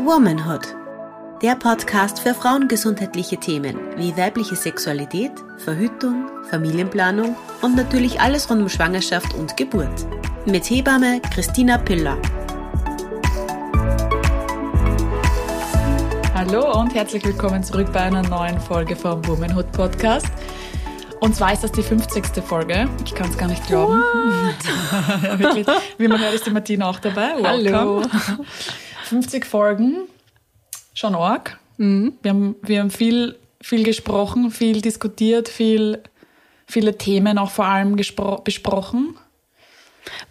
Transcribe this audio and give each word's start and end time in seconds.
Womanhood. 0.00 0.76
Der 1.40 1.54
Podcast 1.54 2.20
für 2.20 2.34
frauengesundheitliche 2.34 3.38
Themen 3.38 3.78
wie 3.96 4.14
weibliche 4.18 4.54
Sexualität, 4.54 5.32
Verhütung, 5.64 6.28
Familienplanung 6.50 7.34
und 7.62 7.74
natürlich 7.74 8.20
alles 8.20 8.50
rund 8.50 8.60
um 8.60 8.68
Schwangerschaft 8.68 9.32
und 9.32 9.56
Geburt. 9.56 10.06
Mit 10.44 10.68
Hebamme 10.68 11.22
Christina 11.32 11.78
Piller. 11.78 12.18
Hallo 16.34 16.78
und 16.78 16.94
herzlich 16.94 17.24
willkommen 17.24 17.64
zurück 17.64 17.90
bei 17.94 18.00
einer 18.00 18.22
neuen 18.28 18.60
Folge 18.60 18.94
vom 18.94 19.26
Womanhood 19.26 19.72
Podcast. 19.72 20.28
Und 21.20 21.34
zwar 21.34 21.54
ist 21.54 21.64
das 21.64 21.72
die 21.72 21.82
50. 21.82 22.44
Folge. 22.44 22.90
Ich 23.06 23.14
kann 23.14 23.30
es 23.30 23.38
gar 23.38 23.48
nicht 23.48 23.66
glauben. 23.66 24.02
ja, 25.22 25.38
wirklich. 25.38 25.66
Wie 25.96 26.08
man 26.08 26.20
hört, 26.20 26.34
ist 26.34 26.44
die 26.44 26.50
Martina 26.50 26.90
auch 26.90 26.98
dabei. 26.98 27.36
Welcome. 27.40 27.72
Hallo. 27.72 28.02
50 29.12 29.44
Folgen. 29.44 30.08
Schon 30.94 31.14
arg. 31.14 31.58
Mhm. 31.76 32.14
Wir 32.22 32.30
haben, 32.30 32.56
wir 32.62 32.80
haben 32.80 32.90
viel, 32.90 33.38
viel 33.60 33.84
gesprochen, 33.84 34.50
viel 34.50 34.80
diskutiert, 34.80 35.50
viel, 35.50 36.02
viele 36.66 36.96
Themen 36.96 37.36
auch 37.36 37.50
vor 37.50 37.66
allem 37.66 37.94
besprochen. 37.94 39.14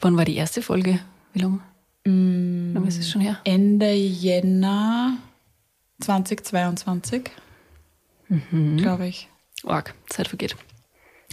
Wann 0.02 0.18
war 0.18 0.26
die 0.26 0.36
erste 0.36 0.64
Folge? 0.64 1.00
Wie 1.34 1.42
lange? 1.42 1.60
Lange 2.06 2.88
ist 2.88 2.98
es 2.98 3.08
schon 3.12 3.22
her? 3.22 3.38
Ende 3.44 3.94
Jänner 3.94 5.18
2022, 6.00 7.30
mhm. 8.30 8.78
glaube 8.78 9.08
ich. 9.08 9.30
Org, 9.64 9.94
Zeit 10.10 10.28
vergeht. 10.28 10.56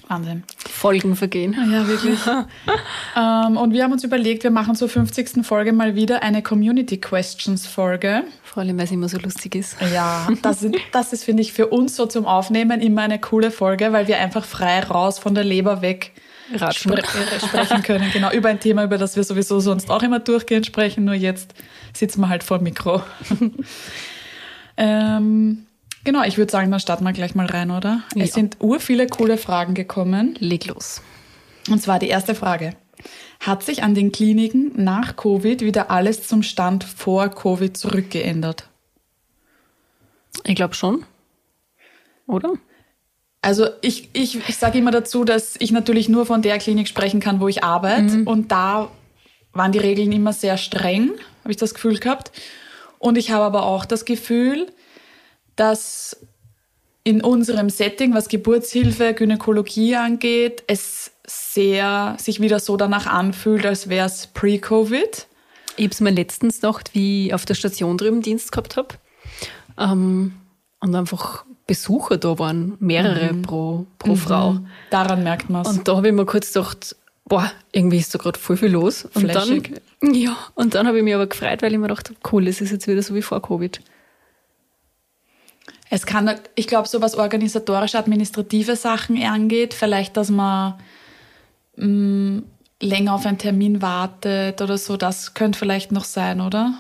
Wahnsinn. 0.09 0.43
Folgen 0.57 1.17
vergehen. 1.17 1.55
Ja, 1.71 1.87
wirklich. 1.87 2.19
ähm, 3.17 3.57
und 3.57 3.73
wir 3.73 3.85
haben 3.85 3.93
uns 3.93 4.05
überlegt, 4.05 4.43
wir 4.43 4.51
machen 4.51 4.75
zur 4.75 4.89
50. 4.89 5.45
Folge 5.47 5.73
mal 5.73 5.95
wieder 5.95 6.23
eine 6.23 6.43
Community 6.43 6.99
Questions 6.99 7.67
Folge. 7.67 8.25
Vor 8.43 8.63
allem, 8.63 8.79
weil 8.79 8.87
es 8.87 8.91
immer 8.91 9.09
so 9.09 9.19
lustig 9.19 9.55
ist. 9.55 9.77
Ja, 9.93 10.27
das, 10.43 10.63
ist, 10.63 10.75
das 10.93 11.13
ist, 11.13 11.25
finde 11.25 11.43
ich, 11.43 11.53
für 11.53 11.67
uns 11.67 11.95
so 11.95 12.07
zum 12.07 12.27
Aufnehmen 12.27 12.81
immer 12.81 13.03
eine 13.03 13.19
coole 13.19 13.51
Folge, 13.51 13.93
weil 13.93 14.09
wir 14.09 14.19
einfach 14.19 14.45
frei 14.45 14.81
raus 14.81 15.19
von 15.19 15.35
der 15.35 15.45
Leber 15.45 15.83
weg 15.83 16.13
spre 16.73 16.99
äh, 16.99 17.41
sprechen 17.47 17.83
können. 17.83 18.11
Genau, 18.13 18.33
über 18.33 18.49
ein 18.49 18.61
Thema, 18.61 18.85
über 18.85 18.99
das 18.99 19.17
wir 19.17 19.25
sowieso 19.25 19.61
sonst 19.61 19.91
auch 19.91 20.03
immer 20.03 20.19
durchgehend 20.19 20.67
sprechen, 20.67 21.05
nur 21.05 21.15
jetzt 21.15 21.55
sitzen 21.93 22.21
wir 22.21 22.29
halt 22.29 22.43
vor 22.43 22.59
dem 22.59 22.65
Mikro. 22.65 23.03
ähm, 24.77 25.67
Genau, 26.09 26.23
ich 26.23 26.39
würde 26.39 26.51
sagen, 26.51 26.71
dann 26.71 26.81
starten 26.81 27.05
wir 27.05 27.13
gleich 27.13 27.35
mal 27.35 27.45
rein, 27.45 27.71
oder? 27.71 28.01
Ja. 28.15 28.25
Es 28.25 28.33
sind 28.33 28.57
ur 28.61 28.81
viele 28.81 29.09
coole 29.09 29.37
Fragen 29.37 29.75
gekommen. 29.75 30.37
Leg 30.39 30.65
los. 30.65 31.03
Und 31.69 31.83
zwar 31.83 31.99
die 31.99 32.09
erste 32.09 32.35
Frage. 32.35 32.73
Hat 33.41 33.63
sich 33.63 33.83
an 33.83 33.95
den 33.95 34.11
Kliniken 34.11 34.73
nach 34.83 35.17
Covid 35.17 35.61
wieder 35.61 35.91
alles 35.91 36.27
zum 36.27 36.43
Stand 36.43 36.83
vor 36.83 37.29
Covid 37.29 37.77
zurückgeändert? 37.77 38.71
Ich 40.45 40.55
glaube 40.55 40.73
schon. 40.73 41.05
Oder? 42.27 42.55
Also 43.43 43.67
ich, 43.83 44.09
ich, 44.15 44.49
ich 44.49 44.57
sage 44.57 44.79
immer 44.79 44.93
dazu, 44.93 45.25
dass 45.25 45.57
ich 45.59 45.73
natürlich 45.73 46.09
nur 46.09 46.25
von 46.25 46.41
der 46.41 46.57
Klinik 46.57 46.89
sprechen 46.89 47.21
kann, 47.21 47.39
wo 47.39 47.49
ich 47.49 47.65
arbeite. 47.65 48.17
Mhm. 48.17 48.27
Und 48.27 48.51
da 48.51 48.91
waren 49.53 49.73
die 49.73 49.79
Regeln 49.79 50.11
immer 50.13 50.33
sehr 50.33 50.57
streng, 50.57 51.11
habe 51.43 51.51
ich 51.51 51.59
das 51.59 51.75
Gefühl 51.75 51.99
gehabt. 51.99 52.33
Und 52.99 53.19
ich 53.19 53.31
habe 53.31 53.45
aber 53.45 53.65
auch 53.65 53.85
das 53.85 54.07
Gefühl, 54.07 54.69
dass 55.59 56.17
in 57.05 57.23
unserem 57.23 57.71
Setting, 57.71 58.15
was 58.15 58.29
Geburtshilfe, 58.29 59.15
Gynäkologie 59.15 59.97
angeht, 59.97 60.63
es 60.67 61.11
sehr 61.27 62.17
sich 62.19 62.41
wieder 62.41 62.61
so 62.61 62.77
danach 62.77 63.07
anfühlt, 63.07 63.67
als 63.67 63.89
wäre 63.89 64.07
es 64.07 64.29
pre-Covid. 64.29 65.27
Ich 65.77 65.85
habe 65.85 65.93
es 65.93 66.01
mir 66.01 66.11
letztens 66.11 66.57
gedacht, 66.57 66.91
wie 66.95 67.29
ich 67.29 67.35
auf 67.35 67.45
der 67.45 67.55
Station 67.55 67.97
drüben 67.99 68.23
Dienst 68.23 68.53
gehabt 68.53 68.77
habe. 68.77 68.89
Ähm, 69.79 70.35
und 70.81 70.95
einfach 70.95 71.45
Besucher 71.67 72.19
da 72.19 72.39
waren, 72.39 72.77
mehrere 72.79 73.33
mhm. 73.33 73.43
pro, 73.43 73.87
pro 73.99 74.11
mhm. 74.11 74.17
Frau. 74.17 74.59
Daran 74.91 75.23
merkt 75.23 75.51
man 75.51 75.63
es. 75.63 75.69
Und 75.69 75.89
da 75.89 75.97
habe 75.97 76.09
ich 76.09 76.15
mir 76.15 76.27
kurz 76.27 76.53
gedacht, 76.53 76.97
boah, 77.25 77.51
irgendwie 77.73 77.99
ist 77.99 78.15
da 78.15 78.19
gerade 78.19 78.39
voll 78.39 78.57
viel 78.57 78.71
los. 78.71 79.05
Und 79.15 79.31
Flashig. 79.31 79.81
dann, 80.01 80.15
ja, 80.15 80.37
und 80.55 80.75
dann 80.75 80.87
habe 80.87 80.99
ich 80.99 81.05
mich 81.05 81.15
aber 81.15 81.27
gefreut, 81.27 81.63
weil 81.63 81.73
ich 81.73 81.79
mir 81.79 81.89
gedacht 81.89 82.11
habe, 82.11 82.19
cool, 82.33 82.47
es 82.49 82.61
ist 82.61 82.71
jetzt 82.71 82.87
wieder 82.87 83.03
so 83.03 83.15
wie 83.15 83.23
vor 83.23 83.41
Covid. 83.41 83.81
Es 85.91 86.05
kann, 86.05 86.39
ich 86.55 86.67
glaube, 86.67 86.89
so 86.89 87.01
was 87.01 87.15
organisatorische, 87.15 87.99
administrative 87.99 88.77
Sachen 88.77 89.23
angeht, 89.23 89.75
vielleicht, 89.75 90.17
dass 90.17 90.31
man 90.31 90.75
mh, 91.77 91.87
mm, 91.87 92.45
länger 92.81 93.15
auf 93.15 93.27
einen 93.27 93.39
Termin 93.39 93.83
wartet 93.83 94.61
oder 94.61 94.79
so, 94.79 94.97
das 94.97 95.35
könnte 95.35 95.59
vielleicht 95.59 95.93
noch 95.93 96.05
sein, 96.05 96.41
oder? 96.41 96.75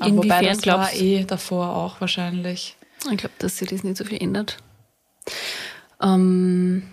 Aber 0.00 0.16
wobei 0.16 0.42
das 0.42 0.66
war 0.66 0.92
eh 0.94 1.24
davor 1.24 1.76
auch 1.76 2.00
wahrscheinlich. 2.00 2.76
Ich 3.10 3.18
glaube, 3.18 3.34
dass 3.38 3.58
sich 3.58 3.68
das 3.68 3.84
nicht 3.84 3.96
so 3.96 4.04
viel 4.04 4.22
ändert. 4.22 4.58
Ähm, 6.00 6.84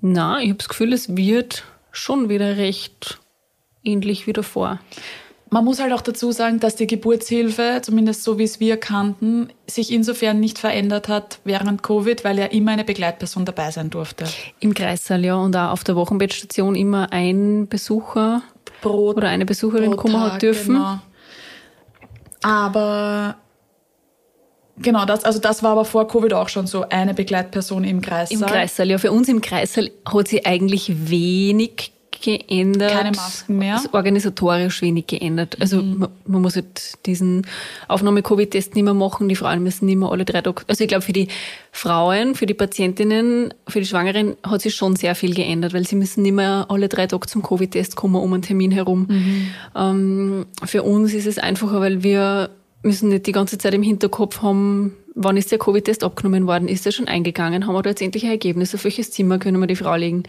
na, 0.00 0.40
ich 0.40 0.48
habe 0.48 0.58
das 0.58 0.68
Gefühl, 0.68 0.92
es 0.92 1.16
wird 1.16 1.64
schon 1.90 2.28
wieder 2.28 2.56
recht 2.56 3.20
ähnlich 3.84 4.26
wie 4.26 4.32
davor. 4.32 4.80
Man 5.52 5.66
muss 5.66 5.80
halt 5.80 5.92
auch 5.92 6.00
dazu 6.00 6.32
sagen, 6.32 6.60
dass 6.60 6.76
die 6.76 6.86
Geburtshilfe, 6.86 7.80
zumindest 7.82 8.24
so 8.24 8.38
wie 8.38 8.44
es 8.44 8.58
wir 8.58 8.78
kannten, 8.78 9.50
sich 9.66 9.92
insofern 9.92 10.40
nicht 10.40 10.58
verändert 10.58 11.08
hat 11.08 11.40
während 11.44 11.82
Covid, 11.82 12.24
weil 12.24 12.38
ja 12.38 12.46
immer 12.46 12.70
eine 12.72 12.84
Begleitperson 12.84 13.44
dabei 13.44 13.70
sein 13.70 13.90
durfte. 13.90 14.24
Im 14.60 14.72
Kreissaal, 14.72 15.22
ja, 15.22 15.34
und 15.34 15.54
auch 15.54 15.72
auf 15.72 15.84
der 15.84 15.94
Wochenbettstation 15.94 16.74
immer 16.74 17.12
ein 17.12 17.68
Besucher 17.68 18.40
pro, 18.80 19.10
oder 19.10 19.28
eine 19.28 19.44
Besucherin 19.44 19.94
kommen 19.94 20.18
hat 20.18 20.40
dürfen. 20.40 20.76
Genau. 20.76 20.98
Aber 22.42 23.36
Genau, 24.78 25.04
das, 25.04 25.22
also 25.24 25.38
das 25.38 25.62
war 25.62 25.72
aber 25.72 25.84
vor 25.84 26.08
Covid 26.08 26.32
auch 26.32 26.48
schon 26.48 26.66
so 26.66 26.88
eine 26.88 27.12
Begleitperson 27.12 27.84
im 27.84 28.00
Kreissaal. 28.00 28.40
Im 28.40 28.46
Kreissaal, 28.46 28.88
ja. 28.88 28.96
Für 28.96 29.12
uns 29.12 29.28
im 29.28 29.42
Kreissaal 29.42 29.90
hat 30.06 30.28
sie 30.28 30.46
eigentlich 30.46 31.10
wenig 31.10 31.92
geändert. 32.22 32.92
Keine 32.92 33.10
Masken 33.10 33.58
mehr. 33.58 33.74
Also 33.74 33.90
organisatorisch 33.92 34.80
wenig 34.82 35.06
geändert. 35.06 35.56
Also 35.60 35.82
mhm. 35.82 35.98
man, 35.98 36.08
man, 36.26 36.42
muss 36.42 36.56
halt 36.56 37.04
diesen 37.06 37.46
Aufnahme-Covid-Test 37.88 38.74
nicht 38.74 38.84
mehr 38.84 38.94
machen. 38.94 39.28
Die 39.28 39.36
Frauen 39.36 39.62
müssen 39.62 39.86
nicht 39.86 39.96
mehr 39.96 40.10
alle 40.10 40.24
drei 40.24 40.40
Tage. 40.40 40.62
Also 40.68 40.84
ich 40.84 40.88
glaube, 40.88 41.02
für 41.02 41.12
die 41.12 41.28
Frauen, 41.70 42.34
für 42.34 42.46
die 42.46 42.54
Patientinnen, 42.54 43.52
für 43.68 43.80
die 43.80 43.86
Schwangeren 43.86 44.36
hat 44.42 44.62
sich 44.62 44.74
schon 44.74 44.96
sehr 44.96 45.14
viel 45.14 45.34
geändert, 45.34 45.74
weil 45.74 45.86
sie 45.86 45.96
müssen 45.96 46.22
nicht 46.22 46.34
mehr 46.34 46.66
alle 46.68 46.88
drei 46.88 47.06
Tage 47.06 47.26
zum 47.26 47.42
Covid-Test 47.42 47.96
kommen 47.96 48.16
um 48.16 48.32
einen 48.32 48.42
Termin 48.42 48.70
herum. 48.70 49.06
Mhm. 49.08 49.46
Ähm, 49.76 50.46
für 50.64 50.82
uns 50.82 51.12
ist 51.12 51.26
es 51.26 51.38
einfacher, 51.38 51.80
weil 51.80 52.02
wir 52.02 52.50
müssen 52.82 53.10
nicht 53.10 53.26
die 53.26 53.32
ganze 53.32 53.58
Zeit 53.58 53.74
im 53.74 53.82
Hinterkopf 53.82 54.42
haben, 54.42 54.94
wann 55.14 55.36
ist 55.36 55.52
der 55.52 55.58
Covid-Test 55.58 56.04
abgenommen 56.04 56.46
worden, 56.46 56.68
ist 56.68 56.86
er 56.86 56.92
schon 56.92 57.08
eingegangen, 57.08 57.66
haben 57.66 57.74
wir 57.74 57.82
da 57.82 57.90
jetzt 57.90 58.02
endlich 58.02 58.24
ein 58.24 58.30
Ergebnis, 58.30 58.74
auf 58.74 58.84
welches 58.84 59.10
Zimmer 59.10 59.38
können 59.38 59.60
wir 59.60 59.66
die 59.66 59.76
Frau 59.76 59.94
legen. 59.94 60.24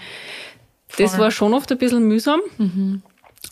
Das 0.98 1.18
war 1.18 1.32
schon 1.32 1.54
oft 1.54 1.72
ein 1.72 1.78
bisschen 1.78 2.08
mühsam. 2.08 2.40
Mhm. 2.58 3.02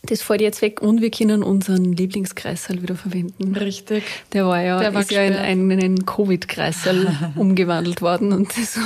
Das 0.04 0.22
fällt 0.22 0.42
jetzt 0.42 0.62
weg 0.62 0.82
und 0.82 1.02
wir 1.02 1.12
können 1.12 1.44
unseren 1.44 1.94
Lieblingskreissaal 1.94 2.82
wieder 2.82 2.96
verwenden. 2.96 3.56
Richtig. 3.56 4.04
Der 4.34 4.48
war 4.48 4.62
ja, 4.62 4.80
Der 4.80 4.94
war 4.94 5.02
ist 5.02 5.12
ja 5.12 5.24
in 5.24 5.36
einen 5.36 6.06
Covid-Kreissaal 6.06 7.34
umgewandelt 7.36 8.02
worden 8.02 8.34
und 8.34 8.50
das 8.58 8.80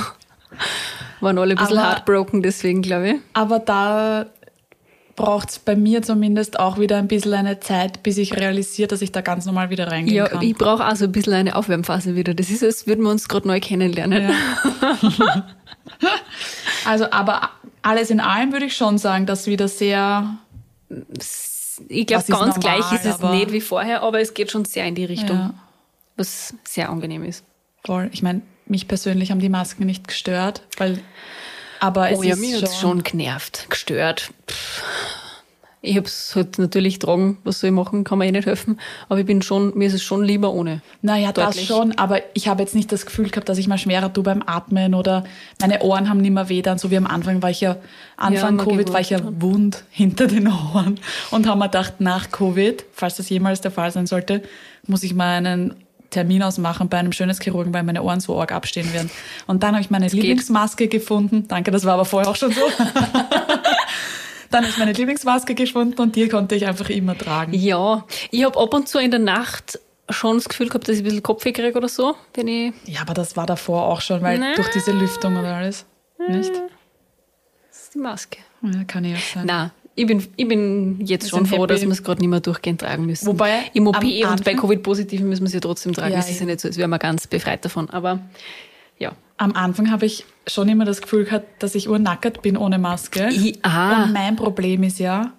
waren 1.20 1.38
alle 1.38 1.54
ein 1.54 1.58
bisschen 1.58 1.78
aber, 1.78 1.88
heartbroken 1.88 2.42
deswegen, 2.42 2.82
glaube 2.82 3.08
ich. 3.08 3.16
Aber 3.32 3.60
da 3.60 4.26
braucht 5.16 5.50
es 5.50 5.58
bei 5.58 5.74
mir 5.74 6.02
zumindest 6.02 6.60
auch 6.60 6.78
wieder 6.78 6.98
ein 6.98 7.08
bisschen 7.08 7.32
eine 7.32 7.58
Zeit, 7.60 8.02
bis 8.02 8.18
ich 8.18 8.36
realisiere, 8.36 8.88
dass 8.88 9.00
ich 9.00 9.10
da 9.10 9.22
ganz 9.22 9.46
normal 9.46 9.70
wieder 9.70 9.90
reingehen 9.90 10.16
ja, 10.16 10.28
kann. 10.28 10.42
Ja, 10.42 10.48
ich 10.48 10.54
brauche 10.54 10.86
auch 10.86 10.94
so 10.94 11.06
ein 11.06 11.12
bisschen 11.12 11.32
eine 11.32 11.56
Aufwärmphase 11.56 12.14
wieder. 12.14 12.34
Das 12.34 12.50
ist, 12.50 12.62
als 12.62 12.86
würden 12.86 13.02
wir 13.02 13.10
uns 13.10 13.26
gerade 13.26 13.48
neu 13.48 13.58
kennenlernen. 13.58 14.30
Ja. 14.30 15.46
also, 16.84 17.10
aber 17.10 17.50
alles 17.86 18.10
in 18.10 18.20
allem 18.20 18.52
würde 18.52 18.66
ich 18.66 18.76
schon 18.76 18.98
sagen, 18.98 19.26
dass 19.26 19.46
wieder 19.46 19.68
sehr. 19.68 20.36
Ich 21.88 22.06
glaube, 22.06 22.24
ganz 22.24 22.28
normal, 22.28 22.58
gleich 22.58 22.92
ist 22.92 23.04
es 23.04 23.20
nicht 23.20 23.52
wie 23.52 23.60
vorher, 23.60 24.02
aber 24.02 24.20
es 24.20 24.34
geht 24.34 24.50
schon 24.50 24.64
sehr 24.64 24.86
in 24.86 24.94
die 24.94 25.04
Richtung, 25.04 25.36
ja. 25.36 25.54
was 26.16 26.54
sehr 26.64 26.88
angenehm 26.88 27.24
ist. 27.24 27.44
Voll. 27.84 28.08
Ich 28.12 28.22
meine, 28.22 28.42
mich 28.66 28.88
persönlich 28.88 29.30
haben 29.30 29.40
die 29.40 29.48
Masken 29.48 29.86
nicht 29.86 30.08
gestört, 30.08 30.62
weil. 30.78 31.00
Aber 31.78 32.10
es 32.10 32.18
oh 32.18 32.22
ja, 32.22 32.34
ist 32.34 32.40
mir 32.40 32.60
hat 32.60 32.74
schon 32.74 33.02
genervt, 33.02 33.66
gestört. 33.68 34.30
Pff 34.48 35.25
ich 35.86 35.96
habe 35.96 36.06
es 36.06 36.34
halt 36.34 36.58
natürlich 36.58 36.98
tragen, 36.98 37.38
was 37.44 37.60
soll 37.60 37.68
ich 37.68 37.74
machen, 37.74 38.04
kann 38.04 38.18
mir 38.18 38.26
eh 38.26 38.32
nicht 38.32 38.46
helfen. 38.46 38.78
Aber 39.08 39.20
ich 39.20 39.26
bin 39.26 39.42
schon, 39.42 39.76
mir 39.76 39.86
ist 39.88 39.94
es 39.94 40.02
schon 40.02 40.24
lieber 40.24 40.52
ohne. 40.52 40.82
Naja, 41.02 41.32
Deutlich. 41.32 41.56
das 41.56 41.64
schon, 41.64 41.92
aber 41.98 42.20
ich 42.34 42.48
habe 42.48 42.62
jetzt 42.62 42.74
nicht 42.74 42.90
das 42.92 43.06
Gefühl 43.06 43.28
gehabt, 43.28 43.48
dass 43.48 43.58
ich 43.58 43.68
mal 43.68 43.78
schwerer 43.78 44.12
tue 44.12 44.24
beim 44.24 44.42
Atmen 44.44 44.94
oder 44.94 45.24
meine 45.60 45.82
Ohren 45.82 46.08
haben 46.08 46.20
nicht 46.20 46.32
mehr 46.32 46.48
weh 46.48 46.62
dann, 46.62 46.78
so 46.78 46.90
wie 46.90 46.96
am 46.96 47.06
Anfang 47.06 47.42
war 47.42 47.50
ich 47.50 47.60
ja, 47.60 47.76
Anfang 48.16 48.58
ja, 48.58 48.64
Covid 48.64 48.92
war 48.92 49.00
ich 49.00 49.10
ja 49.10 49.20
wund 49.22 49.84
hinter 49.90 50.26
den 50.26 50.48
Ohren 50.48 50.98
und 51.30 51.46
haben 51.46 51.58
mir 51.58 51.66
gedacht, 51.66 52.00
nach 52.00 52.30
Covid, 52.30 52.84
falls 52.92 53.16
das 53.16 53.28
jemals 53.28 53.60
der 53.60 53.70
Fall 53.70 53.90
sein 53.90 54.06
sollte, 54.06 54.42
muss 54.86 55.02
ich 55.02 55.14
mal 55.14 55.36
einen 55.36 55.74
Termin 56.10 56.42
ausmachen 56.42 56.88
bei 56.88 56.98
einem 56.98 57.12
Schönheitschirurgen, 57.12 57.74
weil 57.74 57.82
meine 57.82 58.02
Ohren 58.02 58.20
so 58.20 58.38
arg 58.40 58.52
abstehen 58.52 58.92
werden. 58.92 59.10
Und 59.46 59.62
dann 59.62 59.74
habe 59.74 59.82
ich 59.82 59.90
meine 59.90 60.06
das 60.06 60.12
Lieblingsmaske 60.12 60.88
geht. 60.88 61.02
gefunden. 61.02 61.46
Danke, 61.48 61.70
das 61.70 61.84
war 61.84 61.94
aber 61.94 62.04
vorher 62.04 62.30
auch 62.30 62.36
schon 62.36 62.52
so. 62.52 62.60
Dann 64.50 64.64
ist 64.64 64.78
meine 64.78 64.92
Lieblingsmaske 64.92 65.54
geschwunden 65.54 66.00
und 66.00 66.16
die 66.16 66.28
konnte 66.28 66.54
ich 66.54 66.66
einfach 66.66 66.88
immer 66.90 67.16
tragen. 67.16 67.52
Ja, 67.54 68.04
ich 68.30 68.44
habe 68.44 68.58
ab 68.58 68.74
und 68.74 68.88
zu 68.88 68.98
in 68.98 69.10
der 69.10 69.20
Nacht 69.20 69.78
schon 70.10 70.36
das 70.36 70.48
Gefühl 70.48 70.68
gehabt, 70.68 70.88
dass 70.88 70.96
ich 70.96 71.02
ein 71.02 71.04
bisschen 71.04 71.22
Kopfweh 71.22 71.52
kriege 71.52 71.76
oder 71.76 71.88
so, 71.88 72.14
wenn 72.34 72.48
ich. 72.48 72.72
Ja, 72.86 73.02
aber 73.02 73.14
das 73.14 73.36
war 73.36 73.46
davor 73.46 73.86
auch 73.86 74.00
schon, 74.00 74.22
weil 74.22 74.38
Nein. 74.38 74.54
durch 74.56 74.70
diese 74.70 74.92
Lüftung 74.92 75.36
oder 75.36 75.56
alles. 75.56 75.84
Nicht? 76.28 76.52
Das 77.70 77.82
ist 77.82 77.94
die 77.94 77.98
Maske. 77.98 78.38
Ja, 78.62 78.84
kann 78.84 79.04
ja 79.04 79.16
auch 79.16 79.20
sein. 79.20 79.46
Nein, 79.46 79.70
ich 79.94 80.06
bin, 80.06 80.26
ich 80.36 80.48
bin 80.48 81.04
jetzt 81.04 81.30
schon 81.30 81.46
froh, 81.46 81.62
happy. 81.62 81.66
dass 81.68 81.82
wir 81.82 81.90
es 81.90 82.02
gerade 82.02 82.20
nicht 82.20 82.30
mehr 82.30 82.40
durchgehend 82.40 82.80
tragen 82.82 83.06
müssen. 83.06 83.26
Wobei 83.26 83.70
im 83.74 83.86
OP 83.86 84.02
und 84.02 84.44
bei 84.44 84.54
Covid-Positiven 84.54 85.28
müssen 85.28 85.42
wir 85.42 85.48
es 85.48 85.54
ja 85.54 85.60
trotzdem 85.60 85.92
tragen. 85.92 86.12
Ja, 86.12 86.20
es 86.20 86.30
ist 86.30 86.40
ja 86.40 86.46
nicht 86.46 86.60
so, 86.60 86.68
als 86.68 86.76
wären 86.76 86.90
wir 86.90 86.98
ganz 86.98 87.26
befreit 87.26 87.64
davon. 87.64 87.90
Aber 87.90 88.20
ja. 88.98 89.12
Am 89.36 89.52
Anfang 89.52 89.90
habe 89.90 90.06
ich 90.06 90.24
schon 90.46 90.68
immer 90.68 90.84
das 90.84 91.02
Gefühl 91.02 91.24
gehabt, 91.24 91.62
dass 91.62 91.74
ich 91.74 91.88
urnackert 91.88 92.42
bin 92.42 92.56
ohne 92.56 92.78
Maske. 92.78 93.28
Ich, 93.30 93.64
ah. 93.64 94.04
Und 94.04 94.12
mein 94.12 94.36
Problem 94.36 94.82
ist 94.82 94.98
ja, 94.98 95.32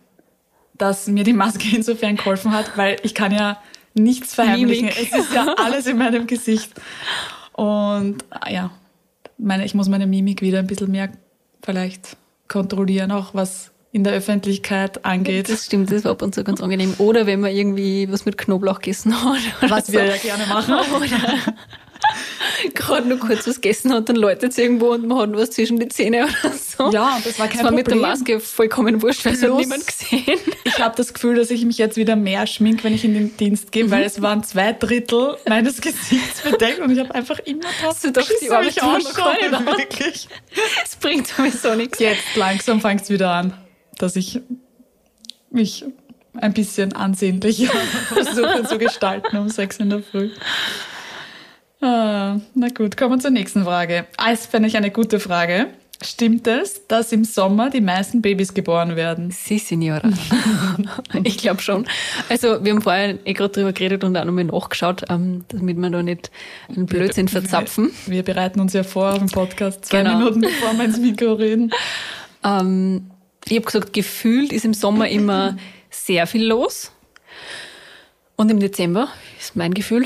dass 0.78 1.08
mir 1.08 1.24
die 1.24 1.34
Maske 1.34 1.68
insofern 1.76 2.16
geholfen 2.16 2.52
hat, 2.52 2.78
weil 2.78 2.98
ich 3.04 3.16
kann 3.16 3.32
ja 3.32 3.60
nichts 3.94 4.36
verheimlichen. 4.36 4.88
Mimik. 4.88 5.12
Es 5.12 5.18
ist 5.18 5.34
ja 5.34 5.56
alles 5.58 5.88
in 5.88 5.98
meinem 5.98 6.28
Gesicht. 6.28 6.74
Und 7.54 8.24
ja, 8.48 8.72
meine, 9.38 9.66
ich 9.66 9.74
muss 9.74 9.90
meine 9.90 10.06
Mimik 10.06 10.42
wieder 10.42 10.60
ein 10.60 10.68
bisschen 10.68 10.92
mehr 10.92 11.10
vielleicht 11.64 12.18
kontrollieren, 12.48 13.12
auch 13.12 13.34
was 13.34 13.72
in 13.92 14.04
der 14.04 14.14
Öffentlichkeit 14.14 15.06
angeht. 15.06 15.50
Das 15.50 15.66
stimmt, 15.66 15.92
das 15.92 16.04
war 16.04 16.12
ab 16.12 16.22
und 16.22 16.36
zu 16.36 16.44
ganz 16.44 16.62
angenehm. 16.62 16.94
Oder 17.00 17.26
wenn 17.26 17.40
man 17.40 17.52
irgendwie 17.52 18.12
was 18.12 18.26
mit 18.26 18.38
Knoblauch 18.38 18.80
gegessen 18.80 19.14
hat. 19.14 19.40
Was 19.72 19.88
so. 19.88 19.94
wir 19.94 20.06
ja 20.06 20.18
gerne 20.18 20.46
machen. 20.46 20.76
Oder 20.96 21.08
gerade 22.74 23.08
nur 23.08 23.20
kurz 23.20 23.48
was 23.48 23.62
gegessen 23.62 23.94
hat, 23.94 24.10
dann 24.10 24.16
läutet 24.16 24.52
es 24.52 24.58
irgendwo 24.58 24.94
und 24.94 25.08
man 25.08 25.18
hat 25.20 25.34
was 25.34 25.52
zwischen 25.52 25.80
die 25.80 25.88
Zähne 25.88 26.26
oder 26.26 26.54
so. 26.54 26.92
Ja, 26.92 27.16
und 27.16 27.26
das 27.26 27.40
war 27.40 27.48
kein 27.48 27.58
das 27.58 27.64
war 27.64 27.72
Problem. 27.72 27.76
mit 27.76 27.88
der 27.88 27.96
Maske 27.96 28.40
vollkommen 28.40 29.02
wurscht, 29.02 29.26
weil 29.26 29.34
es 29.34 29.44
hat 29.44 29.56
niemand 29.56 29.86
gesehen. 29.86 30.40
Ich 30.64 30.80
habe 30.80 30.96
das 30.96 31.14
Gefühl, 31.14 31.36
dass 31.36 31.52
ich 31.52 31.66
mich 31.66 31.78
jetzt 31.78 31.98
wieder 31.98 32.16
mehr 32.16 32.48
schmink, 32.48 32.84
wenn 32.84 32.94
ich 32.94 33.04
in 33.04 33.14
den 33.14 33.38
Dienst 33.38 33.72
gehe, 33.72 33.86
mhm. 33.86 33.92
weil 33.92 34.04
es 34.04 34.22
waren 34.22 34.44
zwei 34.44 34.74
Drittel 34.74 35.38
meines 35.48 35.82
Gesichts 35.82 36.42
bedeckt 36.42 36.80
und 36.80 36.92
ich 36.92 37.00
habe 37.00 37.14
einfach 37.14 37.40
immer 37.40 37.68
das 37.84 38.02
du 38.02 38.12
doch 38.12 38.28
die 38.42 38.50
Arbeit 38.50 38.82
auch 38.82 39.00
schon, 39.00 39.66
wirklich. 39.66 40.28
Es 40.84 40.96
bringt 40.96 41.28
sowieso 41.28 41.76
nichts. 41.76 42.00
Jetzt 42.00 42.36
langsam 42.36 42.82
fängt 42.82 43.02
es 43.02 43.10
wieder 43.10 43.32
an, 43.32 43.54
dass 43.98 44.16
ich 44.16 44.42
mich 45.50 45.86
ein 46.40 46.54
bisschen 46.54 46.94
ansehnlicher 46.94 47.74
versuche 48.08 48.64
zu 48.64 48.78
gestalten 48.78 49.38
um 49.38 49.50
sechs 49.50 49.78
in 49.78 49.90
der 49.90 50.04
Früh. 50.04 50.30
Ah, 51.82 52.40
na 52.56 52.70
gut, 52.70 52.98
kommen 52.98 53.16
wir 53.16 53.20
zur 53.20 53.32
nächsten 53.32 53.64
Frage. 53.64 54.08
Als 54.18 54.46
fände 54.46 54.68
ich 54.68 54.78
eine 54.78 54.92
gute 54.92 55.20
Frage. 55.20 55.68
Stimmt 56.04 56.46
es, 56.46 56.86
dass 56.88 57.12
im 57.12 57.24
Sommer 57.24 57.72
die 57.72 57.82
meisten 57.82 58.22
Babys 58.22 58.54
geboren 58.54 58.96
werden? 58.96 59.32
Sie, 59.32 59.58
Signora. 59.58 60.08
ich 61.24 61.40
glaube 61.40 61.62
schon. 61.62 61.88
Also, 62.30 62.64
wir 62.64 62.72
haben 62.72 62.84
vorher 62.84 63.18
eh 63.26 63.34
gerade 63.34 63.52
drüber 63.52 63.74
geredet 63.74 64.04
und 64.04 64.16
auch 64.16 64.24
nochmal 64.24 64.44
nachgeschaut, 64.44 65.06
ähm, 65.10 65.44
damit 65.48 65.78
wir 65.78 65.90
da 65.90 66.04
nicht 66.04 66.30
einen 66.70 66.86
Blödsinn 66.86 67.28
verzapfen. 67.28 67.92
Wir, 68.06 68.18
wir, 68.18 68.24
bereiten 68.24 68.60
uns 68.60 68.74
ja 68.74 68.84
vor 68.84 69.14
auf 69.14 69.20
den 69.20 69.30
Podcast, 69.30 69.86
zwei 69.86 70.04
genau. 70.04 70.20
Minuten 70.20 70.42
bevor 70.42 70.74
wir 70.78 70.86
ins 70.86 71.00
Mikro 71.00 71.34
reden. 71.34 71.72
Ähm, 72.44 73.10
ich 73.46 73.56
habe 73.56 73.66
gesagt, 73.66 73.94
gefühlt 73.94 74.54
ist 74.54 74.66
im 74.66 74.76
Sommer 74.76 75.10
immer 75.10 75.58
sehr 75.90 76.28
viel 76.28 76.46
los. 76.46 76.92
Und 78.36 78.52
im 78.52 78.60
Dezember 78.60 79.08
ist 79.40 79.56
mein 79.56 79.74
Gefühl. 79.74 80.06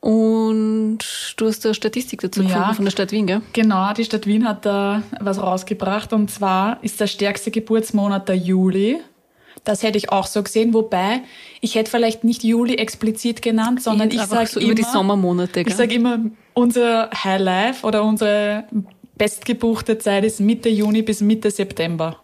Und 0.00 0.98
du 1.36 1.46
hast 1.46 1.64
eine 1.66 1.74
Statistik 1.74 2.22
dazu 2.22 2.40
gefunden 2.40 2.62
ja, 2.62 2.72
von 2.72 2.84
der 2.86 2.92
Stadt 2.92 3.12
Wien, 3.12 3.26
gell? 3.26 3.42
Genau, 3.52 3.92
die 3.92 4.04
Stadt 4.04 4.26
Wien 4.26 4.48
hat 4.48 4.64
da 4.64 5.02
was 5.20 5.40
rausgebracht. 5.40 6.12
Und 6.14 6.30
zwar 6.30 6.82
ist 6.82 7.00
der 7.00 7.06
stärkste 7.06 7.50
Geburtsmonat 7.50 8.28
der 8.28 8.36
Juli. 8.36 9.00
Das 9.64 9.82
hätte 9.82 9.98
ich 9.98 10.10
auch 10.10 10.26
so 10.26 10.42
gesehen, 10.42 10.72
wobei 10.72 11.20
ich 11.60 11.74
hätte 11.74 11.90
vielleicht 11.90 12.24
nicht 12.24 12.42
Juli 12.44 12.76
explizit 12.76 13.42
genannt, 13.42 13.82
sondern 13.82 14.08
ich, 14.08 14.14
ich 14.14 14.22
sage 14.22 14.46
so 14.46 14.58
immer 14.58 14.72
über 14.72 14.74
die 14.76 14.84
Sommermonate. 14.84 15.64
Gell? 15.64 15.66
Ich 15.68 15.76
sage 15.76 15.94
immer, 15.94 16.18
unser 16.54 17.10
High 17.12 17.40
Life 17.40 17.86
oder 17.86 18.02
unsere 18.02 18.64
bestgebuchte 19.18 19.98
Zeit 19.98 20.24
ist 20.24 20.40
Mitte 20.40 20.70
Juni 20.70 21.02
bis 21.02 21.20
Mitte 21.20 21.50
September. 21.50 22.16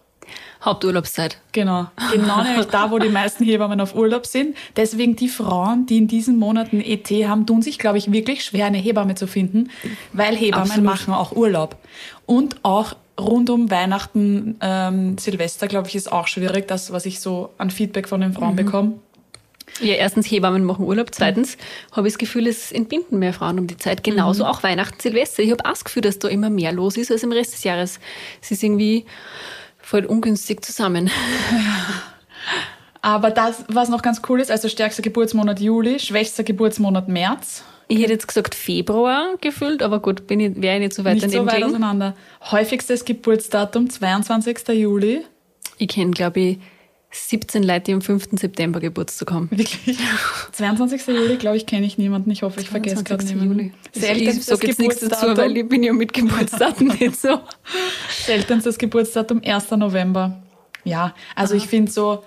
Haupturlaubszeit. 0.66 1.38
Genau. 1.52 1.86
Genau 2.12 2.42
nämlich 2.42 2.66
da, 2.66 2.90
wo 2.90 2.98
die 2.98 3.08
meisten 3.08 3.44
Hebammen 3.44 3.80
auf 3.80 3.94
Urlaub 3.94 4.26
sind. 4.26 4.56
Deswegen 4.76 5.16
die 5.16 5.28
Frauen, 5.28 5.86
die 5.86 5.98
in 5.98 6.08
diesen 6.08 6.36
Monaten 6.38 6.80
ET 6.80 7.08
haben, 7.08 7.46
tun 7.46 7.62
sich, 7.62 7.78
glaube 7.78 7.98
ich, 7.98 8.12
wirklich 8.12 8.44
schwer, 8.44 8.66
eine 8.66 8.78
Hebamme 8.78 9.14
zu 9.14 9.26
finden, 9.26 9.70
weil 10.12 10.36
Hebammen 10.36 10.70
Absolut. 10.70 10.84
machen 10.84 11.14
auch 11.14 11.32
Urlaub. 11.32 11.76
Und 12.26 12.56
auch 12.64 12.94
rund 13.18 13.48
um 13.48 13.70
Weihnachten, 13.70 14.56
ähm, 14.60 15.16
Silvester, 15.18 15.68
glaube 15.68 15.88
ich, 15.88 15.94
ist 15.94 16.12
auch 16.12 16.26
schwierig, 16.26 16.68
das, 16.68 16.92
was 16.92 17.06
ich 17.06 17.20
so 17.20 17.50
an 17.56 17.70
Feedback 17.70 18.08
von 18.08 18.20
den 18.20 18.32
Frauen 18.32 18.52
mhm. 18.52 18.56
bekomme. 18.56 18.92
Ja, 19.80 19.94
erstens, 19.94 20.30
Hebammen 20.30 20.64
machen 20.64 20.84
Urlaub. 20.84 21.08
Zweitens 21.12 21.56
habe 21.92 22.08
ich 22.08 22.14
das 22.14 22.18
Gefühl, 22.18 22.46
es 22.46 22.72
entbinden 22.72 23.18
mehr 23.18 23.32
Frauen 23.32 23.58
um 23.58 23.66
die 23.66 23.76
Zeit. 23.76 24.02
Genauso 24.04 24.44
mhm. 24.44 24.50
auch 24.50 24.62
Weihnachten, 24.62 24.98
Silvester. 25.00 25.42
Ich 25.42 25.50
habe 25.50 25.64
auch 25.64 25.70
das 25.70 25.84
Gefühl, 25.84 26.02
dass 26.02 26.18
da 26.18 26.28
immer 26.28 26.50
mehr 26.50 26.72
los 26.72 26.96
ist 26.96 27.10
als 27.10 27.22
im 27.22 27.32
Rest 27.32 27.52
des 27.52 27.64
Jahres. 27.64 28.00
Es 28.42 28.50
ist 28.50 28.62
irgendwie 28.62 29.04
voll 29.86 30.04
ungünstig 30.04 30.64
zusammen. 30.64 31.10
Aber 33.02 33.30
das, 33.30 33.64
was 33.68 33.88
noch 33.88 34.02
ganz 34.02 34.20
cool 34.28 34.40
ist, 34.40 34.50
also 34.50 34.68
stärkster 34.68 35.00
Geburtsmonat 35.00 35.60
Juli, 35.60 36.00
schwächster 36.00 36.42
Geburtsmonat 36.42 37.06
März. 37.06 37.62
Ich 37.86 38.00
hätte 38.00 38.14
jetzt 38.14 38.26
gesagt 38.26 38.56
Februar 38.56 39.36
gefühlt, 39.40 39.80
aber 39.80 40.00
gut, 40.00 40.26
bin 40.26 40.40
ich, 40.40 40.60
wäre 40.60 40.74
ich 40.74 40.80
nicht 40.80 40.94
so 40.94 41.04
weit 41.04 41.22
nicht 41.22 41.30
so 41.30 41.46
weit 41.46 41.62
auseinander. 41.62 42.16
Häufigstes 42.50 43.04
Geburtsdatum 43.04 43.88
22. 43.88 44.66
Juli. 44.70 45.24
Ich 45.78 45.86
kenne, 45.86 46.10
glaube 46.10 46.40
ich, 46.40 46.58
17 47.16 47.62
Leute, 47.62 47.80
die 47.80 47.92
am 47.94 48.02
5. 48.02 48.28
September 48.32 48.78
Geburtstag 48.78 49.32
haben. 49.32 49.50
Wirklich? 49.50 49.98
22. 50.52 51.06
Juli, 51.06 51.36
glaube 51.36 51.56
ich, 51.56 51.66
kenne 51.66 51.86
ich 51.86 51.98
niemanden. 51.98 52.30
Ich 52.30 52.42
hoffe, 52.42 52.60
ich 52.60 52.68
vergesse 52.68 53.02
gerade 53.02 53.24
niemanden. 53.24 53.72
Seltenstes 53.92 54.38
ich 54.38 54.44
sage 54.44 54.66
jetzt 54.66 54.78
nichts 54.78 55.00
dazu, 55.00 55.36
weil 55.36 55.56
ich 55.56 55.68
bin 55.68 55.82
ja 55.82 55.92
mit 55.92 56.12
Geburtsdaten 56.12 56.88
nicht 57.00 57.16
so. 57.20 57.40
Seltenstes 58.10 58.78
Geburtsdatum 58.78 59.40
1. 59.44 59.70
November. 59.72 60.42
Ja, 60.84 61.14
also 61.34 61.54
Aha. 61.54 61.62
ich 61.62 61.68
finde 61.68 61.90
so, 61.90 62.22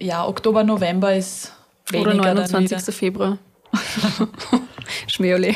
ja, 0.00 0.26
Oktober, 0.26 0.64
November 0.64 1.14
ist 1.14 1.52
weniger 1.90 2.32
Oder 2.32 2.34
29. 2.34 2.94
Februar. 2.94 3.38
Schmäole. 5.06 5.54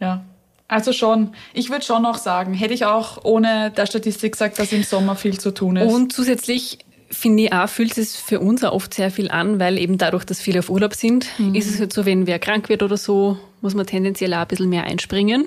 Ja, 0.00 0.24
also 0.68 0.92
schon, 0.92 1.32
ich 1.54 1.70
würde 1.70 1.84
schon 1.84 2.02
noch 2.02 2.18
sagen, 2.18 2.52
hätte 2.52 2.74
ich 2.74 2.84
auch 2.84 3.24
ohne 3.24 3.70
der 3.70 3.86
Statistik 3.86 4.32
gesagt, 4.32 4.58
dass 4.58 4.70
im 4.70 4.82
Sommer 4.82 5.16
viel 5.16 5.40
zu 5.40 5.50
tun 5.52 5.76
ist. 5.76 5.90
Und 5.90 6.12
zusätzlich 6.12 6.78
finde 7.10 7.44
ich 7.44 7.52
auch, 7.54 7.68
fühlt 7.68 7.96
es 7.96 8.16
für 8.16 8.38
uns 8.38 8.62
auch 8.62 8.72
oft 8.72 8.92
sehr 8.92 9.10
viel 9.10 9.30
an, 9.30 9.58
weil 9.58 9.78
eben 9.78 9.96
dadurch, 9.96 10.24
dass 10.24 10.40
viele 10.40 10.58
auf 10.58 10.68
Urlaub 10.68 10.94
sind, 10.94 11.26
mhm. 11.38 11.54
ist 11.54 11.70
es 11.70 11.80
halt 11.80 11.92
so, 11.92 12.04
wenn 12.04 12.26
wer 12.26 12.38
krank 12.38 12.68
wird 12.68 12.82
oder 12.82 12.98
so, 12.98 13.38
muss 13.62 13.74
man 13.74 13.86
tendenziell 13.86 14.34
auch 14.34 14.40
ein 14.40 14.48
bisschen 14.48 14.68
mehr 14.68 14.84
einspringen, 14.84 15.46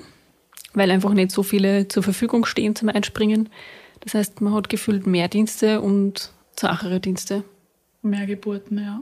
weil 0.74 0.90
einfach 0.90 1.14
nicht 1.14 1.30
so 1.30 1.44
viele 1.44 1.86
zur 1.86 2.02
Verfügung 2.02 2.44
stehen 2.44 2.74
zum 2.74 2.88
Einspringen. 2.88 3.48
Das 4.00 4.14
heißt, 4.14 4.40
man 4.40 4.52
hat 4.54 4.68
gefühlt 4.68 5.06
mehr 5.06 5.28
Dienste 5.28 5.80
und 5.80 6.32
zachere 6.56 6.98
Dienste. 6.98 7.44
Mehr 8.02 8.26
Geburten, 8.26 8.78
ja. 8.78 9.00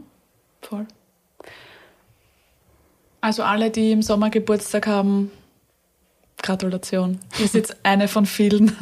Voll. 0.60 0.86
Also 3.22 3.42
alle, 3.42 3.70
die 3.70 3.92
im 3.92 4.02
Sommer 4.02 4.28
Geburtstag 4.28 4.86
haben, 4.86 5.30
Gratulation. 6.42 7.18
Ihr 7.38 7.48
seid 7.48 7.76
eine 7.82 8.08
von 8.08 8.26
vielen. 8.26 8.68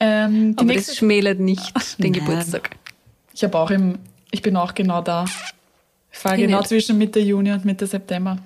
ähm, 0.00 0.54
Aber 0.56 0.66
nächste... 0.66 0.92
das 0.92 0.98
schmälert 0.98 1.40
nicht 1.40 1.72
den 1.98 2.12
Nein. 2.12 2.24
Geburtstag. 2.24 2.70
Ich 3.34 3.42
habe 3.44 3.58
auch 3.58 3.70
im, 3.70 3.98
ich 4.30 4.42
bin 4.42 4.56
auch 4.56 4.74
genau 4.74 5.00
da. 5.00 5.24
Ich 6.12 6.18
fahre 6.18 6.36
genau 6.36 6.58
nicht. 6.58 6.68
zwischen 6.68 6.98
Mitte 6.98 7.20
Juni 7.20 7.52
und 7.52 7.64
Mitte 7.64 7.86
September. 7.86 8.38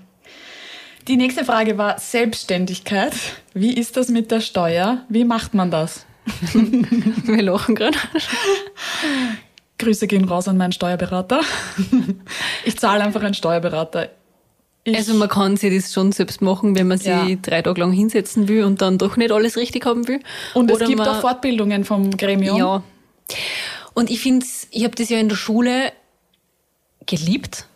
Die 1.09 1.17
nächste 1.17 1.45
Frage 1.45 1.79
war 1.79 1.99
Selbstständigkeit. 1.99 3.13
Wie 3.55 3.75
ist 3.75 3.97
das 3.97 4.09
mit 4.09 4.31
der 4.31 4.41
Steuer? 4.41 5.05
Wie 5.09 5.25
macht 5.25 5.55
man 5.55 5.71
das? 5.71 6.05
Wir 6.53 7.43
lachen 7.43 7.77
gerade. 7.77 7.97
Grüße 9.79 10.07
gehen 10.07 10.25
raus 10.25 10.49
an 10.49 10.57
meinen 10.57 10.73
Steuerberater. 10.73 11.43
Ich 12.65 12.77
zahle 12.79 13.05
einfach 13.05 13.23
einen 13.23 13.35
Steuerberater. 13.35 14.11
Ich 14.89 14.97
also 14.97 15.15
man 15.15 15.29
kann 15.29 15.57
sich 15.57 15.75
das 15.75 15.93
schon 15.93 16.13
selbst 16.13 16.41
machen, 16.43 16.79
wenn 16.79 16.87
man 16.87 16.99
sich 16.99 17.09
ja. 17.09 17.27
drei 17.43 17.61
Tage 17.61 17.81
lang 17.81 17.91
hinsetzen 17.91 18.47
will 18.47 18.63
und 18.63 18.81
dann 18.81 18.99
doch 18.99 19.17
nicht 19.17 19.33
alles 19.33 19.57
richtig 19.57 19.85
haben 19.85 20.07
will. 20.07 20.21
Und 20.55 20.71
Oder 20.71 20.83
es 20.83 20.89
gibt 20.89 21.01
auch 21.01 21.21
Fortbildungen 21.21 21.85
vom 21.85 22.17
Gremium. 22.17 22.57
Ja. 22.57 22.83
Und 23.95 24.11
ich 24.11 24.21
finde, 24.21 24.47
ich 24.71 24.85
habe 24.85 24.95
das 24.95 25.09
ja 25.09 25.19
in 25.19 25.29
der 25.29 25.35
Schule 25.35 25.93
geliebt. 27.05 27.67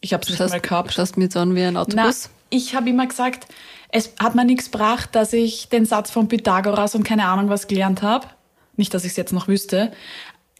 Ich 0.00 0.12
habe 0.12 0.22
es 0.22 0.28
nicht 0.28 0.38
mal 0.38 0.60
gehabt. 0.60 0.92
Schaust 0.92 1.16
mir 1.16 1.24
jetzt 1.24 1.36
an 1.36 1.56
wie 1.56 1.64
ein 1.64 1.76
Autobus? 1.76 1.96
Na, 1.96 2.30
ich 2.50 2.76
habe 2.76 2.90
immer 2.90 3.08
gesagt, 3.08 3.48
es 3.90 4.12
hat 4.20 4.36
mir 4.36 4.44
nichts 4.44 4.70
gebracht, 4.70 5.16
dass 5.16 5.32
ich 5.32 5.68
den 5.68 5.84
Satz 5.84 6.12
von 6.12 6.28
Pythagoras 6.28 6.94
und 6.94 7.02
keine 7.02 7.26
Ahnung 7.26 7.48
was 7.48 7.66
gelernt 7.66 8.02
habe. 8.02 8.28
Nicht, 8.76 8.94
dass 8.94 9.04
ich 9.04 9.10
es 9.10 9.16
jetzt 9.16 9.32
noch 9.32 9.48
wüsste. 9.48 9.90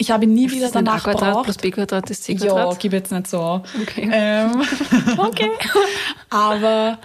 Ich 0.00 0.12
habe 0.12 0.26
nie 0.26 0.50
wieder 0.50 0.71
danach 0.71 1.07
A 1.07 1.12
Quadrat 1.12 1.35
braucht. 1.35 1.45
plus 1.45 1.57
B 1.57 1.71
Quadrat 1.73 2.09
ist 2.09 2.23
C 2.25 2.37
Quadrat? 2.37 2.73
Ja, 2.73 2.78
gib 2.78 2.93
jetzt 2.93 3.11
nicht 3.11 3.26
so. 3.26 3.62
Okay. 3.83 4.09
Ähm, 4.12 4.62
okay. 5.19 5.50
aber 6.31 6.99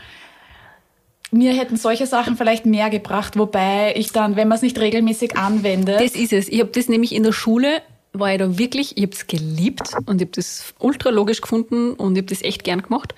mir 1.32 1.54
hätten 1.54 1.78
solche 1.78 2.06
Sachen 2.06 2.38
vielleicht 2.38 2.68
mehr 2.68 2.92
gebracht, 2.92 3.38
wobei 3.38 3.94
ich 3.96 4.12
dann, 4.12 4.36
wenn 4.36 4.48
man 4.48 4.58
es 4.58 4.62
nicht 4.62 4.80
regelmäßig 4.80 5.36
anwendet. 5.36 6.00
Das 6.00 6.16
ist 6.16 6.32
es. 6.32 6.48
Ich 6.48 6.60
habe 6.60 6.70
das 6.70 6.88
nämlich 6.88 7.14
in 7.14 7.24
der 7.24 7.32
Schule 7.32 7.82
war 8.14 8.32
ich 8.32 8.38
da 8.38 8.60
wirklich, 8.60 8.96
ich 8.96 9.04
habe 9.04 9.14
es 9.14 9.26
geliebt 9.26 9.96
und 10.06 10.22
ich 10.22 10.28
habe 10.28 10.36
das 10.36 10.76
ultra 10.78 11.10
logisch 11.10 11.42
gefunden 11.42 11.94
und 11.94 12.16
ich 12.16 12.22
habe 12.22 12.30
das 12.30 12.44
echt 12.44 12.64
gern 12.64 12.84
gemacht. 12.84 13.16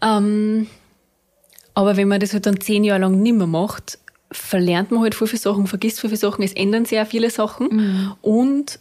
Ähm, 0.00 0.68
aber 1.74 1.98
wenn 1.98 2.08
man 2.08 2.18
das 2.18 2.32
halt 2.32 2.46
dann 2.46 2.60
zehn 2.60 2.82
Jahre 2.82 3.02
lang 3.02 3.20
nicht 3.20 3.34
mehr 3.34 3.46
macht, 3.46 3.98
verlernt 4.32 4.90
man 4.90 5.02
halt 5.02 5.14
viel, 5.14 5.26
viele 5.26 5.40
Sachen, 5.40 5.66
vergisst 5.66 6.00
viel, 6.00 6.10
viele 6.10 6.18
Sachen, 6.18 6.42
es 6.42 6.52
ändern 6.52 6.84
sich 6.84 6.98
auch 6.98 7.06
viele 7.06 7.30
Sachen. 7.30 7.68
Mhm. 7.70 8.12
Und 8.22 8.78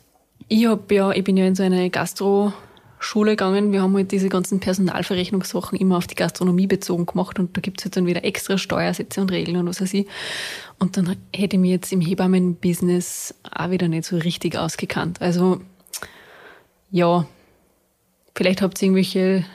ich 0.47 0.65
hab 0.65 0.91
ja, 0.91 1.11
ich 1.11 1.23
bin 1.23 1.37
ja 1.37 1.45
in 1.45 1.55
so 1.55 1.63
eine 1.63 1.89
Gastro-Schule 1.89 3.31
gegangen. 3.31 3.71
Wir 3.71 3.81
haben 3.81 3.95
halt 3.95 4.11
diese 4.11 4.29
ganzen 4.29 4.59
Personalverrechnungssachen 4.59 5.77
immer 5.77 5.97
auf 5.97 6.07
die 6.07 6.15
Gastronomie 6.15 6.67
bezogen 6.67 7.05
gemacht 7.05 7.39
und 7.39 7.55
da 7.55 7.61
gibt's 7.61 7.85
halt 7.85 7.95
dann 7.95 8.05
wieder 8.05 8.23
extra 8.23 8.57
Steuersätze 8.57 9.21
und 9.21 9.31
Regeln 9.31 9.57
und 9.57 9.67
was 9.67 9.81
weiß 9.81 9.93
ich. 9.93 10.07
Und 10.77 10.97
dann 10.97 11.15
hätte 11.35 11.55
ich 11.55 11.59
mich 11.59 11.71
jetzt 11.71 11.91
im 11.91 12.01
Hebammen-Business 12.01 13.35
auch 13.51 13.71
wieder 13.71 13.87
nicht 13.87 14.05
so 14.05 14.17
richtig 14.17 14.57
ausgekannt. 14.57 15.21
Also, 15.21 15.61
ja, 16.91 17.25
vielleicht 18.35 18.61
habt 18.61 18.81
ihr 18.81 18.87
irgendwelche 18.87 19.45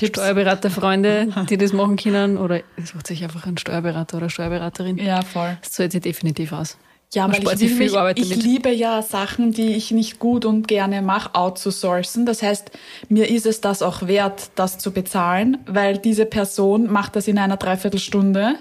Steuerberaterfreunde, 0.00 1.28
die 1.50 1.58
das 1.58 1.72
machen 1.72 1.96
können, 1.96 2.36
oder 2.36 2.60
sucht 2.82 3.06
sich 3.06 3.22
einfach 3.22 3.46
einen 3.46 3.58
Steuerberater 3.58 4.16
oder 4.16 4.30
Steuerberaterin. 4.30 4.98
Ja, 4.98 5.22
voll. 5.22 5.56
Das 5.60 5.72
zahlt 5.72 5.92
sich 5.92 6.00
definitiv 6.00 6.52
aus. 6.52 6.78
Ja, 7.14 7.28
weil 7.28 7.42
ich, 7.42 7.60
liebe, 7.60 7.74
viel 7.74 7.96
Arbeit 7.96 8.18
ich 8.18 8.34
liebe 8.36 8.70
ja 8.70 9.02
Sachen, 9.02 9.52
die 9.52 9.74
ich 9.74 9.90
nicht 9.90 10.18
gut 10.18 10.46
und 10.46 10.66
gerne 10.66 11.02
mache, 11.02 11.34
outzusourcen. 11.34 12.24
Das 12.24 12.42
heißt, 12.42 12.70
mir 13.10 13.28
ist 13.28 13.44
es 13.44 13.60
das 13.60 13.82
auch 13.82 14.06
wert, 14.06 14.50
das 14.54 14.78
zu 14.78 14.92
bezahlen, 14.92 15.58
weil 15.66 15.98
diese 15.98 16.24
Person 16.24 16.90
macht 16.90 17.14
das 17.14 17.28
in 17.28 17.38
einer 17.38 17.58
Dreiviertelstunde 17.58 18.54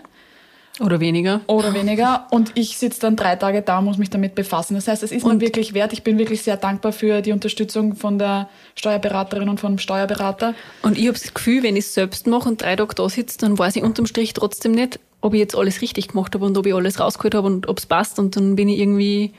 oder 0.81 0.99
weniger. 0.99 1.41
Oder 1.47 1.73
weniger. 1.73 2.27
Und 2.31 2.51
ich 2.55 2.77
sitze 2.77 3.01
dann 3.01 3.15
drei 3.15 3.35
Tage 3.35 3.61
da 3.61 3.79
und 3.79 3.85
muss 3.85 3.97
mich 3.97 4.09
damit 4.09 4.35
befassen. 4.35 4.75
Das 4.75 4.87
heißt, 4.87 5.03
es 5.03 5.11
ist 5.11 5.23
und 5.23 5.35
mir 5.35 5.41
wirklich 5.41 5.73
wert. 5.73 5.93
Ich 5.93 6.03
bin 6.03 6.17
wirklich 6.17 6.41
sehr 6.41 6.57
dankbar 6.57 6.91
für 6.91 7.21
die 7.21 7.31
Unterstützung 7.31 7.95
von 7.95 8.19
der 8.19 8.49
Steuerberaterin 8.75 9.49
und 9.49 9.59
vom 9.59 9.77
Steuerberater. 9.77 10.53
Und 10.81 10.97
ich 10.97 11.07
habe 11.07 11.17
das 11.17 11.33
Gefühl, 11.33 11.63
wenn 11.63 11.75
ich 11.75 11.85
es 11.85 11.93
selbst 11.93 12.27
mache 12.27 12.49
und 12.49 12.61
drei 12.61 12.75
Tage 12.75 12.95
da 12.95 13.07
sitze, 13.09 13.37
dann 13.39 13.57
weiß 13.57 13.75
ich 13.75 13.83
unterm 13.83 14.05
Strich 14.05 14.33
trotzdem 14.33 14.73
nicht, 14.73 14.99
ob 15.21 15.33
ich 15.33 15.39
jetzt 15.39 15.55
alles 15.55 15.81
richtig 15.81 16.09
gemacht 16.09 16.33
habe 16.33 16.45
und 16.45 16.57
ob 16.57 16.65
ich 16.65 16.73
alles 16.73 16.99
rausgeholt 16.99 17.35
habe 17.35 17.47
und 17.47 17.67
ob 17.67 17.77
es 17.77 17.85
passt. 17.85 18.19
Und 18.19 18.35
dann 18.35 18.55
bin 18.55 18.69
ich 18.69 18.79
irgendwie 18.79 19.33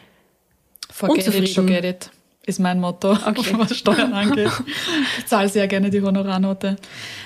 Forget 0.91 1.27
unzufrieden. 1.27 1.45
it, 1.45 1.55
forget 1.55 1.85
it 1.85 2.11
ist 2.45 2.59
mein 2.59 2.81
Motto, 2.81 3.13
okay. 3.27 3.55
was 3.57 3.77
Steuern 3.77 4.13
angeht. 4.13 4.51
Ich 5.19 5.27
zahle 5.27 5.49
sehr 5.49 5.69
gerne 5.69 5.91
die 5.91 6.03
Honorarnote. 6.03 6.77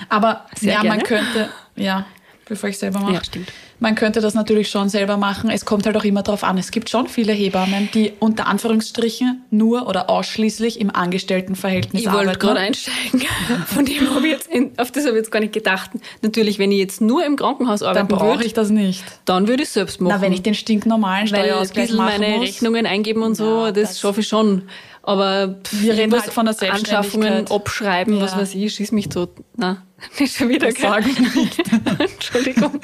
Aber 0.09 0.45
sehr 0.55 0.73
ja, 0.73 0.81
gerne. 0.81 0.97
man 0.97 1.05
könnte, 1.05 1.49
ja, 1.75 2.05
bevor 2.45 2.69
ich 2.69 2.77
selber 2.77 2.99
mache. 2.99 3.13
Ja, 3.13 3.23
stimmt. 3.23 3.51
Man 3.79 3.93
könnte 3.93 4.21
das 4.21 4.33
natürlich 4.33 4.69
schon 4.69 4.89
selber 4.89 5.17
machen. 5.17 5.51
Es 5.51 5.63
kommt 5.63 5.85
halt 5.85 5.95
auch 5.95 6.03
immer 6.03 6.23
darauf 6.23 6.43
an. 6.43 6.57
Es 6.57 6.71
gibt 6.71 6.89
schon 6.89 7.07
viele 7.07 7.31
Hebammen, 7.31 7.89
die 7.93 8.13
unter 8.19 8.47
Anführungsstrichen 8.47 9.43
nur 9.51 9.87
oder 9.87 10.09
ausschließlich 10.09 10.81
im 10.81 10.93
Angestelltenverhältnis 10.93 12.01
ich 12.01 12.09
arbeiten. 12.09 12.23
Ich 12.23 12.27
wollte 12.27 12.39
gerade 12.39 12.59
einsteigen. 12.59 13.21
Von 13.67 13.85
dem 13.85 14.09
habe 14.15 14.25
ich 14.25 14.33
jetzt, 14.33 14.47
in, 14.47 14.71
auf 14.77 14.91
das 14.91 15.05
habe 15.05 15.15
ich 15.15 15.23
jetzt 15.23 15.31
gar 15.31 15.41
nicht 15.41 15.53
gedacht. 15.53 15.91
Natürlich, 16.23 16.57
wenn 16.57 16.71
ich 16.71 16.79
jetzt 16.79 17.01
nur 17.01 17.23
im 17.23 17.35
Krankenhaus 17.35 17.83
arbeiten 17.83 18.09
würde. 18.09 18.19
Dann 18.19 18.29
brauche 18.29 18.43
ich 18.43 18.53
das 18.53 18.71
nicht. 18.71 19.03
Dann 19.25 19.47
würde 19.47 19.63
ich 19.63 19.69
selbst 19.69 20.01
machen. 20.01 20.15
Na, 20.15 20.21
wenn 20.21 20.33
ich 20.33 20.41
den 20.41 20.55
stinknormalen 20.55 21.27
Steuerausgleich 21.27 21.93
machen 21.93 22.11
muss. 22.13 22.19
meine 22.19 22.41
Rechnungen 22.41 22.85
eingeben 22.87 23.21
und 23.21 23.35
so, 23.35 23.65
ja, 23.65 23.71
das, 23.71 23.89
das 23.89 23.99
schaffe 23.99 24.21
ich 24.21 24.27
schon. 24.27 24.63
Aber 25.03 25.55
wir 25.71 25.93
reden 25.93 26.11
halt 26.11 26.33
von 26.33 26.45
der 26.45 26.73
Anschaffungen 26.73 27.49
abschreiben, 27.49 28.17
ja. 28.17 28.23
was 28.23 28.35
weiß 28.35 28.55
ich, 28.55 28.73
schieß 28.73 28.91
mich 28.91 29.07
tot. 29.07 29.29
Na, 29.55 29.83
nicht 30.19 30.35
schon 30.35 30.49
wieder 30.49 30.71
sagen. 30.71 31.09
Entschuldigung. 31.99 32.79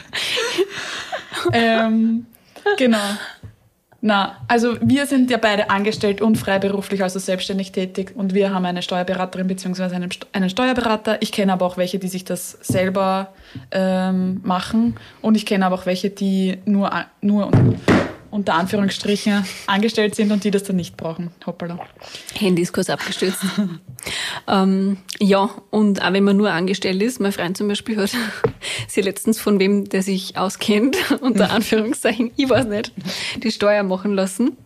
ähm, 1.53 2.25
genau. 2.77 3.17
Na, 4.05 4.35
also 4.49 4.75
wir 4.81 5.05
sind 5.05 5.31
ja 5.31 5.37
beide 5.37 5.69
angestellt 5.69 6.19
und 6.19 6.37
freiberuflich, 6.37 7.01
also 7.01 7.19
selbstständig 7.19 7.71
tätig 7.71 8.11
und 8.15 8.33
wir 8.33 8.53
haben 8.53 8.65
eine 8.65 8.81
Steuerberaterin 8.81 9.47
bzw. 9.47 9.95
Einen, 9.95 10.09
einen 10.33 10.49
Steuerberater. 10.49 11.21
Ich 11.21 11.31
kenne 11.31 11.53
aber 11.53 11.65
auch 11.65 11.77
welche, 11.77 11.99
die 11.99 12.09
sich 12.09 12.25
das 12.25 12.51
selber 12.61 13.33
ähm, 13.71 14.41
machen 14.43 14.97
und 15.21 15.35
ich 15.35 15.45
kenne 15.45 15.65
aber 15.65 15.75
auch 15.75 15.85
welche, 15.85 16.09
die 16.09 16.57
nur, 16.65 16.91
nur 17.21 17.49
unter 18.33 18.55
Anführungsstrichen 18.55 19.45
angestellt 19.67 20.15
sind 20.15 20.31
und 20.31 20.43
die 20.43 20.49
das 20.49 20.63
dann 20.63 20.75
nicht 20.75 20.97
brauchen. 20.97 21.29
Hoppala. 21.45 21.79
Handy 22.33 22.63
ist 22.63 22.73
kurz 22.73 22.89
abgestürzt. 22.89 23.45
ähm, 24.47 24.97
ja, 25.19 25.51
und 25.69 26.01
auch 26.01 26.13
wenn 26.13 26.23
man 26.23 26.35
nur 26.35 26.51
angestellt 26.51 27.01
ist, 27.03 27.19
mein 27.19 27.31
Freund 27.31 27.55
zum 27.55 27.67
Beispiel 27.67 27.95
hat 27.97 28.09
sie 28.87 29.01
letztens 29.01 29.39
von 29.39 29.59
wem, 29.59 29.87
der 29.87 30.01
sich 30.01 30.35
auskennt, 30.35 30.97
unter 31.21 31.51
Anführungszeichen, 31.51 32.31
ich 32.35 32.49
weiß 32.49 32.65
nicht, 32.65 32.91
die 33.37 33.51
Steuer 33.51 33.83
machen 33.83 34.15
lassen. 34.15 34.57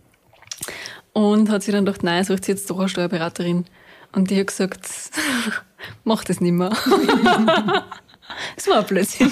Und 1.11 1.49
hat 1.49 1.63
sie 1.63 1.73
dann 1.73 1.83
gedacht, 1.83 2.03
nein, 2.03 2.23
sucht 2.23 2.45
sie 2.45 2.53
jetzt 2.53 2.69
doch 2.69 2.79
eine 2.79 2.87
Steuerberaterin. 2.87 3.65
Und 4.13 4.29
die 4.29 4.39
hat 4.39 4.47
gesagt, 4.47 4.87
mach 6.05 6.23
das 6.23 6.39
nicht 6.39 6.53
mehr. 6.53 6.69
das 8.55 8.67
war 8.67 8.79
ein 8.79 8.85
Blödsinn. 8.85 9.31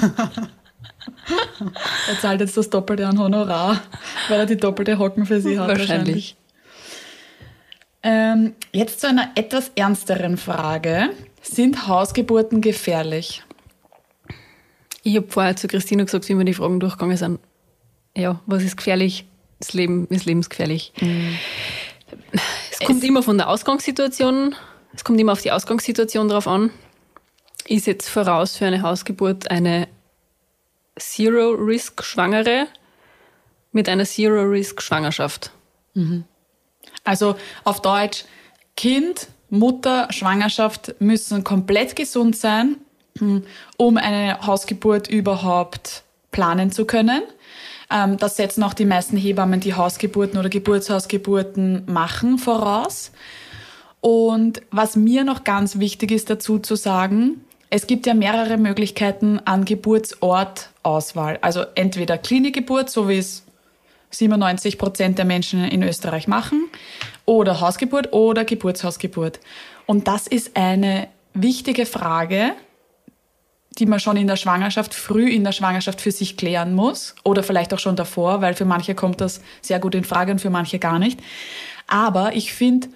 Er 2.10 2.20
zahlt 2.20 2.42
jetzt 2.42 2.58
das 2.58 2.70
Doppelte 2.70 3.08
an 3.08 3.20
Honorar, 3.20 3.82
weil 4.30 4.40
er 4.40 4.46
die 4.46 4.58
doppelte 4.58 5.00
Hocken 5.00 5.26
für 5.26 5.42
sie 5.42 5.60
hat. 5.60 5.68
Wahrscheinlich. 5.68 5.88
wahrscheinlich. 5.88 6.38
Ähm, 8.04 8.54
jetzt 8.72 9.02
zu 9.02 9.08
einer 9.08 9.32
etwas 9.36 9.72
ernsteren 9.76 10.38
Frage. 10.38 11.10
Sind 11.42 11.88
Hausgeburten 11.88 12.62
gefährlich? 12.62 13.44
Ich 15.02 15.16
habe 15.16 15.28
vorher 15.28 15.56
zu 15.56 15.68
Christina 15.68 16.04
gesagt, 16.04 16.28
wie 16.30 16.38
wir 16.38 16.46
die 16.46 16.54
Fragen 16.54 16.80
durchgegangen 16.80 17.18
sind. 17.18 17.40
Ja, 18.16 18.42
was 18.46 18.64
ist 18.64 18.78
gefährlich? 18.78 19.26
Das 19.60 19.74
Leben 19.74 20.08
ist 20.08 20.26
lebensgefährlich. 20.26 20.94
Mhm. 21.02 21.38
Es 22.72 22.80
kommt 22.80 23.04
es 23.04 23.08
immer 23.08 23.24
von 23.24 23.38
der 23.38 23.50
Ausgangssituation, 23.50 24.56
es 24.94 25.04
kommt 25.04 25.20
immer 25.20 25.32
auf 25.32 25.42
die 25.42 25.52
Ausgangssituation 25.52 26.30
drauf 26.30 26.48
an. 26.48 26.72
Ist 27.68 27.88
jetzt 27.88 28.10
voraus 28.10 28.58
für 28.58 28.66
eine 28.66 28.82
Hausgeburt 28.84 29.50
eine 29.50 29.88
Zero-Risk-Schwangere 31.00 32.68
mit 33.72 33.90
einer 33.90 34.06
Zero-Risk-Schwangerschaft. 34.06 35.52
Mhm. 35.94 36.24
Also 37.04 37.36
auf 37.64 37.82
Deutsch, 37.82 38.26
Kind, 38.76 39.28
Mutter, 39.50 40.08
Schwangerschaft 40.12 40.96
müssen 41.00 41.44
komplett 41.44 41.96
gesund 41.96 42.36
sein, 42.36 42.78
hm, 43.18 43.44
um 43.78 43.98
eine 43.98 44.46
Hausgeburt 44.46 45.08
überhaupt 45.08 46.04
planen 46.32 46.72
zu 46.72 46.86
können. 46.86 47.24
Ähm, 47.90 48.18
das 48.18 48.36
setzen 48.36 48.64
auch 48.64 48.74
die 48.74 48.86
meisten 48.86 49.18
Hebammen, 49.18 49.60
die 49.60 49.74
Hausgeburten 49.74 50.40
oder 50.40 50.50
Geburtshausgeburten 50.50 51.84
machen, 51.86 52.38
voraus. 52.38 53.12
Und 54.02 54.62
was 54.72 54.96
mir 54.96 55.24
noch 55.24 55.44
ganz 55.44 55.80
wichtig 55.80 56.12
ist 56.12 56.30
dazu 56.30 56.60
zu 56.60 56.76
sagen, 56.76 57.42
es 57.76 57.88
gibt 57.88 58.06
ja 58.06 58.14
mehrere 58.14 58.58
Möglichkeiten 58.58 59.38
an 59.44 59.66
Geburtsortauswahl. 59.66 61.40
Also 61.42 61.66
entweder 61.76 62.18
Klinikgeburt, 62.18 62.90
so 62.90 63.10
wie 63.10 63.18
es 63.18 63.44
97 64.12 64.78
Prozent 64.78 65.18
der 65.18 65.26
Menschen 65.26 65.66
in 65.66 65.84
Österreich 65.84 66.30
machen, 66.30 66.70
oder 67.26 67.60
Hausgeburt 67.60 68.14
oder 68.14 68.46
Geburtshausgeburt. 68.46 69.42
Und 69.88 70.08
das 70.08 70.26
ist 70.26 70.56
eine 70.56 71.10
wichtige 71.34 71.86
Frage, 71.86 72.54
die 73.78 73.88
man 73.88 74.00
schon 74.00 74.16
in 74.16 74.28
der 74.28 74.38
Schwangerschaft, 74.38 74.94
früh 74.94 75.30
in 75.30 75.44
der 75.44 75.52
Schwangerschaft 75.52 76.00
für 76.00 76.12
sich 76.12 76.38
klären 76.38 76.76
muss 76.76 77.14
oder 77.26 77.44
vielleicht 77.44 77.74
auch 77.74 77.80
schon 77.80 77.98
davor, 77.98 78.40
weil 78.40 78.54
für 78.54 78.64
manche 78.64 78.96
kommt 78.96 79.20
das 79.20 79.42
sehr 79.62 79.80
gut 79.80 79.96
in 79.96 80.06
Frage 80.06 80.32
und 80.32 80.40
für 80.40 80.50
manche 80.50 80.80
gar 80.80 80.98
nicht. 80.98 81.20
Aber 81.88 82.38
ich 82.38 82.54
finde, 82.54 82.88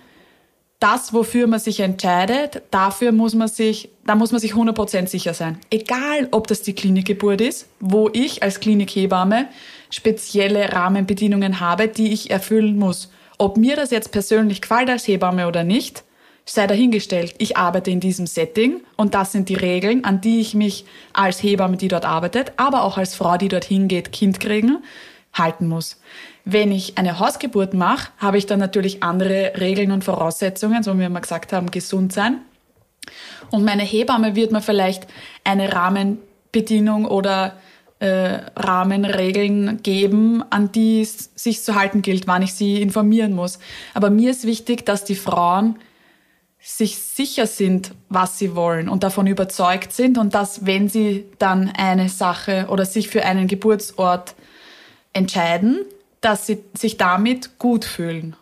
das, 0.79 1.13
wofür 1.13 1.47
man 1.47 1.59
sich 1.59 1.81
entscheidet, 1.81 2.61
dafür 2.71 3.11
muss 3.11 3.35
man 3.35 3.49
sich, 3.49 3.89
da 4.05 4.15
muss 4.15 4.31
man 4.31 4.39
sich 4.39 4.53
100% 4.53 5.07
sicher 5.07 5.33
sein. 5.33 5.59
Egal, 5.69 6.29
ob 6.31 6.47
das 6.47 6.61
die 6.61 6.73
Klinikgeburt 6.73 7.41
ist, 7.41 7.67
wo 7.79 8.09
ich 8.13 8.43
als 8.43 8.61
Klinikhebamme 8.61 9.49
spezielle 9.89 10.71
Rahmenbedingungen 10.71 11.59
habe, 11.59 11.87
die 11.89 12.13
ich 12.13 12.31
erfüllen 12.31 12.77
muss. 12.77 13.11
Ob 13.37 13.57
mir 13.57 13.75
das 13.75 13.91
jetzt 13.91 14.11
persönlich 14.11 14.61
gefällt 14.61 14.89
als 14.89 15.07
Hebamme 15.07 15.47
oder 15.47 15.63
nicht, 15.63 16.03
sei 16.45 16.65
dahingestellt. 16.65 17.35
Ich 17.37 17.57
arbeite 17.57 17.91
in 17.91 17.99
diesem 17.99 18.25
Setting 18.25 18.81
und 18.95 19.13
das 19.13 19.33
sind 19.33 19.49
die 19.49 19.55
Regeln, 19.55 20.03
an 20.05 20.21
die 20.21 20.39
ich 20.39 20.55
mich 20.55 20.85
als 21.13 21.43
Hebamme, 21.43 21.77
die 21.77 21.89
dort 21.89 22.05
arbeitet, 22.05 22.53
aber 22.57 22.83
auch 22.83 22.97
als 22.97 23.15
Frau, 23.15 23.37
die 23.37 23.49
dorthin 23.49 23.87
geht, 23.87 24.11
Kind 24.11 24.39
kriegen, 24.39 24.79
halten 25.33 25.67
muss. 25.67 25.99
Wenn 26.51 26.71
ich 26.71 26.97
eine 26.97 27.19
Hausgeburt 27.19 27.75
mache, 27.75 28.09
habe 28.17 28.39
ich 28.39 28.47
dann 28.47 28.57
natürlich 28.57 29.03
andere 29.03 29.53
Regeln 29.59 29.91
und 29.91 30.03
Voraussetzungen, 30.03 30.81
so 30.81 30.95
wie 30.97 31.07
wir 31.07 31.21
gesagt 31.21 31.53
haben, 31.53 31.69
gesund 31.69 32.11
sein. 32.11 32.41
Und 33.51 33.63
meine 33.63 33.83
Hebamme 33.83 34.35
wird 34.35 34.51
mir 34.51 34.61
vielleicht 34.61 35.05
eine 35.43 35.73
Rahmenbedienung 35.73 37.05
oder 37.05 37.53
äh, 37.99 38.39
Rahmenregeln 38.55 39.83
geben, 39.83 40.43
an 40.49 40.71
die 40.71 41.01
es 41.01 41.29
sich 41.35 41.61
zu 41.61 41.75
halten 41.75 42.01
gilt, 42.01 42.25
wann 42.25 42.41
ich 42.41 42.55
sie 42.55 42.81
informieren 42.81 43.33
muss. 43.35 43.59
Aber 43.93 44.09
mir 44.09 44.31
ist 44.31 44.45
wichtig, 44.45 44.87
dass 44.87 45.03
die 45.03 45.15
Frauen 45.15 45.75
sich 46.59 46.97
sicher 46.97 47.45
sind, 47.45 47.91
was 48.09 48.39
sie 48.39 48.55
wollen 48.55 48.89
und 48.89 49.03
davon 49.03 49.27
überzeugt 49.27 49.93
sind 49.93 50.17
und 50.17 50.33
dass, 50.33 50.65
wenn 50.65 50.89
sie 50.89 51.25
dann 51.37 51.69
eine 51.77 52.09
Sache 52.09 52.65
oder 52.69 52.85
sich 52.85 53.07
für 53.07 53.23
einen 53.23 53.47
Geburtsort 53.47 54.33
entscheiden, 55.13 55.85
dass 56.21 56.45
sie 56.45 56.63
sich 56.73 56.97
damit 56.97 57.57
gut 57.59 57.85
fühlen. 57.85 58.35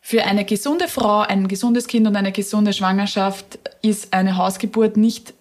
für 0.00 0.22
eine 0.24 0.44
gesunde 0.44 0.86
Frau, 0.86 1.22
ein 1.22 1.48
gesundes 1.48 1.88
Kind 1.88 2.06
und 2.06 2.14
eine 2.14 2.30
gesunde 2.30 2.72
Schwangerschaft 2.72 3.58
ist 3.82 4.12
eine 4.12 4.36
Hausgeburt 4.36 4.96
nicht 4.96 5.34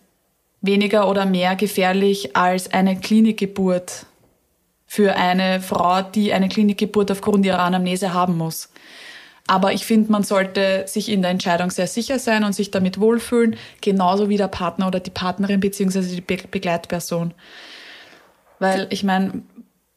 weniger 0.61 1.07
oder 1.07 1.27
mehr 1.27 1.55
gefährlich 1.55 2.35
als 2.35 2.73
eine 2.73 2.99
Klinikgeburt 2.99 4.07
für 4.87 5.15
eine 5.15 5.61
Frau, 5.61 6.01
die 6.01 6.33
eine 6.33 6.49
Klinikgeburt 6.49 7.11
aufgrund 7.11 7.45
ihrer 7.45 7.59
Anamnese 7.59 8.13
haben 8.13 8.37
muss. 8.37 8.69
Aber 9.47 9.73
ich 9.73 9.85
finde, 9.85 10.11
man 10.11 10.23
sollte 10.23 10.85
sich 10.87 11.09
in 11.09 11.21
der 11.21 11.29
Entscheidung 11.29 11.69
sehr 11.69 11.87
sicher 11.87 12.17
sein 12.17 12.43
und 12.43 12.53
sich 12.53 12.71
damit 12.71 12.99
wohlfühlen, 12.99 13.57
genauso 13.81 14.29
wie 14.29 14.37
der 14.37 14.47
Partner 14.47 14.87
oder 14.87 14.99
die 14.99 15.11
Partnerin 15.11 15.59
beziehungsweise 15.59 16.15
die 16.15 16.21
Be 16.21 16.37
Begleitperson. 16.49 17.33
Weil 18.57 18.87
ich 18.89 19.03
meine, 19.03 19.43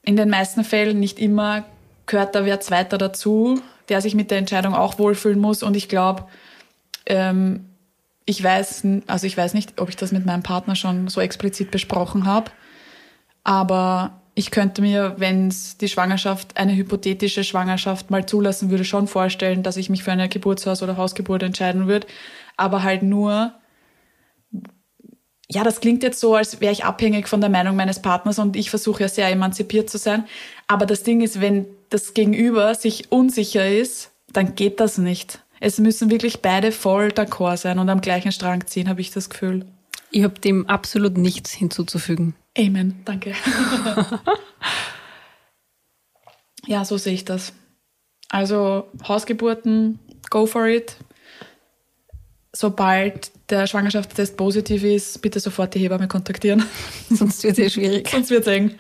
in 0.03 0.17
den 0.17 0.31
meisten 0.31 0.65
Fällen 0.65 1.01
nicht 1.01 1.19
immer 1.19 1.65
gehört 2.07 2.35
da 2.35 2.45
wer 2.45 2.61
zweiter 2.61 2.99
dazu, 2.99 3.61
der 3.89 4.01
sich 4.01 4.15
mit 4.15 4.31
der 4.31 4.39
Entscheidung 4.39 4.75
auch 4.75 4.99
wohlfühlen 4.99 5.39
muss. 5.39 5.63
Und 5.63 5.77
ich 5.77 5.89
glaube, 5.89 6.27
ähm, 7.07 7.67
ich 8.25 8.43
weiß, 8.43 8.87
also 9.07 9.27
ich 9.27 9.37
weiß 9.37 9.55
nicht, 9.55 9.81
ob 9.81 9.89
ich 9.89 9.97
das 9.97 10.13
mit 10.13 10.27
meinem 10.27 10.43
Partner 10.43 10.75
schon 10.75 11.09
so 11.09 11.21
explizit 11.21 11.71
besprochen 11.71 12.27
habe, 12.27 12.51
aber 13.45 14.21
ich 14.35 14.51
könnte 14.51 14.83
mir, 14.83 15.15
wenn 15.17 15.53
die 15.81 15.89
Schwangerschaft, 15.89 16.59
eine 16.59 16.77
hypothetische 16.77 17.43
Schwangerschaft 17.43 18.11
mal 18.11 18.25
zulassen 18.25 18.71
würde, 18.71 18.85
schon 18.85 19.09
vorstellen, 19.09 19.63
dass 19.63 19.77
ich 19.77 19.91
mich 19.91 20.05
für 20.05 20.13
eine 20.13 20.29
Geburtshaus- 20.29 20.83
oder 20.83 20.97
Hausgeburt 20.97 21.43
entscheiden 21.43 21.89
würde. 21.89 22.07
Aber 22.57 22.85
halt 22.85 23.03
nur, 23.03 23.53
ja, 25.51 25.65
das 25.65 25.81
klingt 25.81 26.03
jetzt 26.03 26.21
so, 26.21 26.35
als 26.35 26.61
wäre 26.61 26.73
ich 26.73 26.85
abhängig 26.85 27.27
von 27.27 27.41
der 27.41 27.49
Meinung 27.49 27.75
meines 27.75 28.03
Partners 28.03 28.39
und 28.39 28.55
ich 28.55 28.69
versuche 28.69 29.03
ja 29.03 29.09
sehr 29.09 29.29
emanzipiert 29.29 29.89
zu 29.89 29.97
sein. 29.97 30.25
Aber 30.67 30.85
das 30.85 31.03
Ding 31.03 31.23
ist, 31.23 31.41
wenn 31.41 31.67
das 31.89 32.13
Gegenüber 32.13 32.75
sich 32.75 33.11
unsicher 33.11 33.67
ist, 33.67 34.11
dann 34.33 34.55
geht 34.55 34.79
das 34.79 34.99
nicht. 34.99 35.43
Es 35.59 35.79
müssen 35.79 36.11
wirklich 36.11 36.43
beide 36.43 36.71
voll 36.71 37.09
d'accord 37.09 37.57
sein 37.57 37.79
und 37.79 37.89
am 37.89 38.03
gleichen 38.03 38.31
Strang 38.31 38.67
ziehen, 38.67 38.89
habe 38.89 39.01
ich 39.01 39.11
das 39.11 39.31
Gefühl. 39.31 39.65
Ich 40.11 40.23
habe 40.23 40.39
dem 40.39 40.69
absolut 40.69 41.17
nichts 41.17 41.53
hinzuzufügen. 41.53 42.35
Amen, 42.57 43.01
danke. 43.05 43.35
ja, 46.67 46.85
so 46.85 46.99
sehe 46.99 47.15
ich 47.15 47.25
das. 47.25 47.55
Also 48.29 48.89
Hausgeburten, 49.07 49.99
go 50.29 50.47
for 50.47 50.67
it. 50.67 50.97
Sobald 52.61 53.31
der 53.51 53.69
Schwangerschaftstest 53.69 54.37
positiv 54.37 54.83
ist, 54.83 55.23
bitte 55.23 55.39
sofort 55.39 55.77
die 55.77 55.79
Hebamme 55.79 56.09
kontaktieren. 56.09 56.65
Sonst 57.09 57.45
wird 57.45 57.57
es 57.57 57.59
eh 57.61 57.71
schwierig. 57.71 58.09
Sonst 58.09 58.31
wird 58.31 58.49
es 58.49 58.53
eng. 58.53 58.75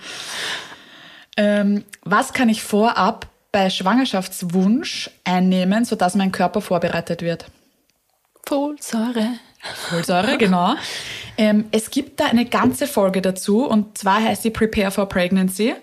Ähm, 1.36 1.84
was 2.02 2.32
kann 2.32 2.48
ich 2.48 2.60
vorab 2.60 3.28
bei 3.52 3.70
Schwangerschaftswunsch 3.70 5.10
einnehmen, 5.22 5.84
sodass 5.84 6.16
mein 6.16 6.32
Körper 6.32 6.60
vorbereitet 6.60 7.22
wird? 7.22 7.46
Folsäure. 8.44 9.28
Folsäure, 9.88 10.38
genau. 10.38 10.74
Ähm, 11.36 11.66
es 11.70 11.92
gibt 11.92 12.18
da 12.18 12.24
eine 12.24 12.46
ganze 12.46 12.88
Folge 12.88 13.22
dazu 13.22 13.64
und 13.64 13.96
zwar 13.96 14.20
heißt 14.24 14.42
sie 14.42 14.50
Prepare 14.50 14.90
for 14.90 15.08
Pregnancy. 15.08 15.76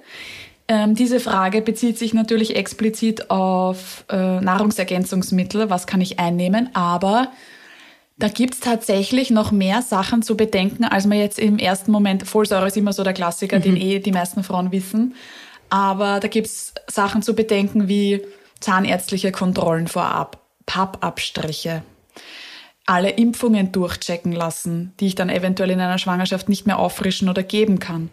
Ähm, 0.68 0.96
diese 0.96 1.22
Frage 1.22 1.62
bezieht 1.62 1.98
sich 1.98 2.14
natürlich 2.14 2.58
explizit 2.58 3.32
auf 3.32 4.04
äh, 4.10 4.42
Nahrungsergänzungsmittel, 4.42 5.70
was 5.70 5.88
kann 5.88 6.02
ich 6.02 6.20
einnehmen, 6.20 6.72
aber 6.76 7.32
da 8.18 8.30
gibt's 8.30 8.60
tatsächlich 8.62 9.30
noch 9.30 9.52
mehr 9.52 9.82
Sachen 9.82 10.22
zu 10.22 10.38
bedenken, 10.38 10.86
als 10.86 11.06
man 11.06 11.18
jetzt 11.18 11.38
im 11.38 11.58
ersten 11.60 11.92
Moment, 11.92 12.26
Folsäure 12.28 12.68
ist 12.68 12.78
immer 12.78 12.94
so 12.94 13.04
der 13.04 13.14
Klassiker, 13.14 13.60
mhm. 13.60 13.64
den 13.64 13.78
eh 13.78 14.00
die 14.00 14.12
meisten 14.12 14.44
Frauen 14.44 14.72
wissen, 14.72 15.16
aber 15.70 16.20
da 16.20 16.28
gibt's 16.28 16.74
Sachen 16.88 17.22
zu 17.22 17.36
bedenken 17.36 17.88
wie 17.88 18.22
zahnärztliche 18.62 19.32
Kontrollen 19.32 19.88
vorab, 19.88 20.40
Pappabstriche, 20.66 21.84
alle 22.86 23.10
Impfungen 23.10 23.72
durchchecken 23.72 24.32
lassen, 24.32 24.94
die 25.00 25.08
ich 25.08 25.16
dann 25.16 25.30
eventuell 25.30 25.72
in 25.72 25.80
einer 25.80 25.98
Schwangerschaft 25.98 26.48
nicht 26.48 26.66
mehr 26.66 26.80
auffrischen 26.80 27.28
oder 27.30 27.44
geben 27.44 27.80
kann. 27.80 28.10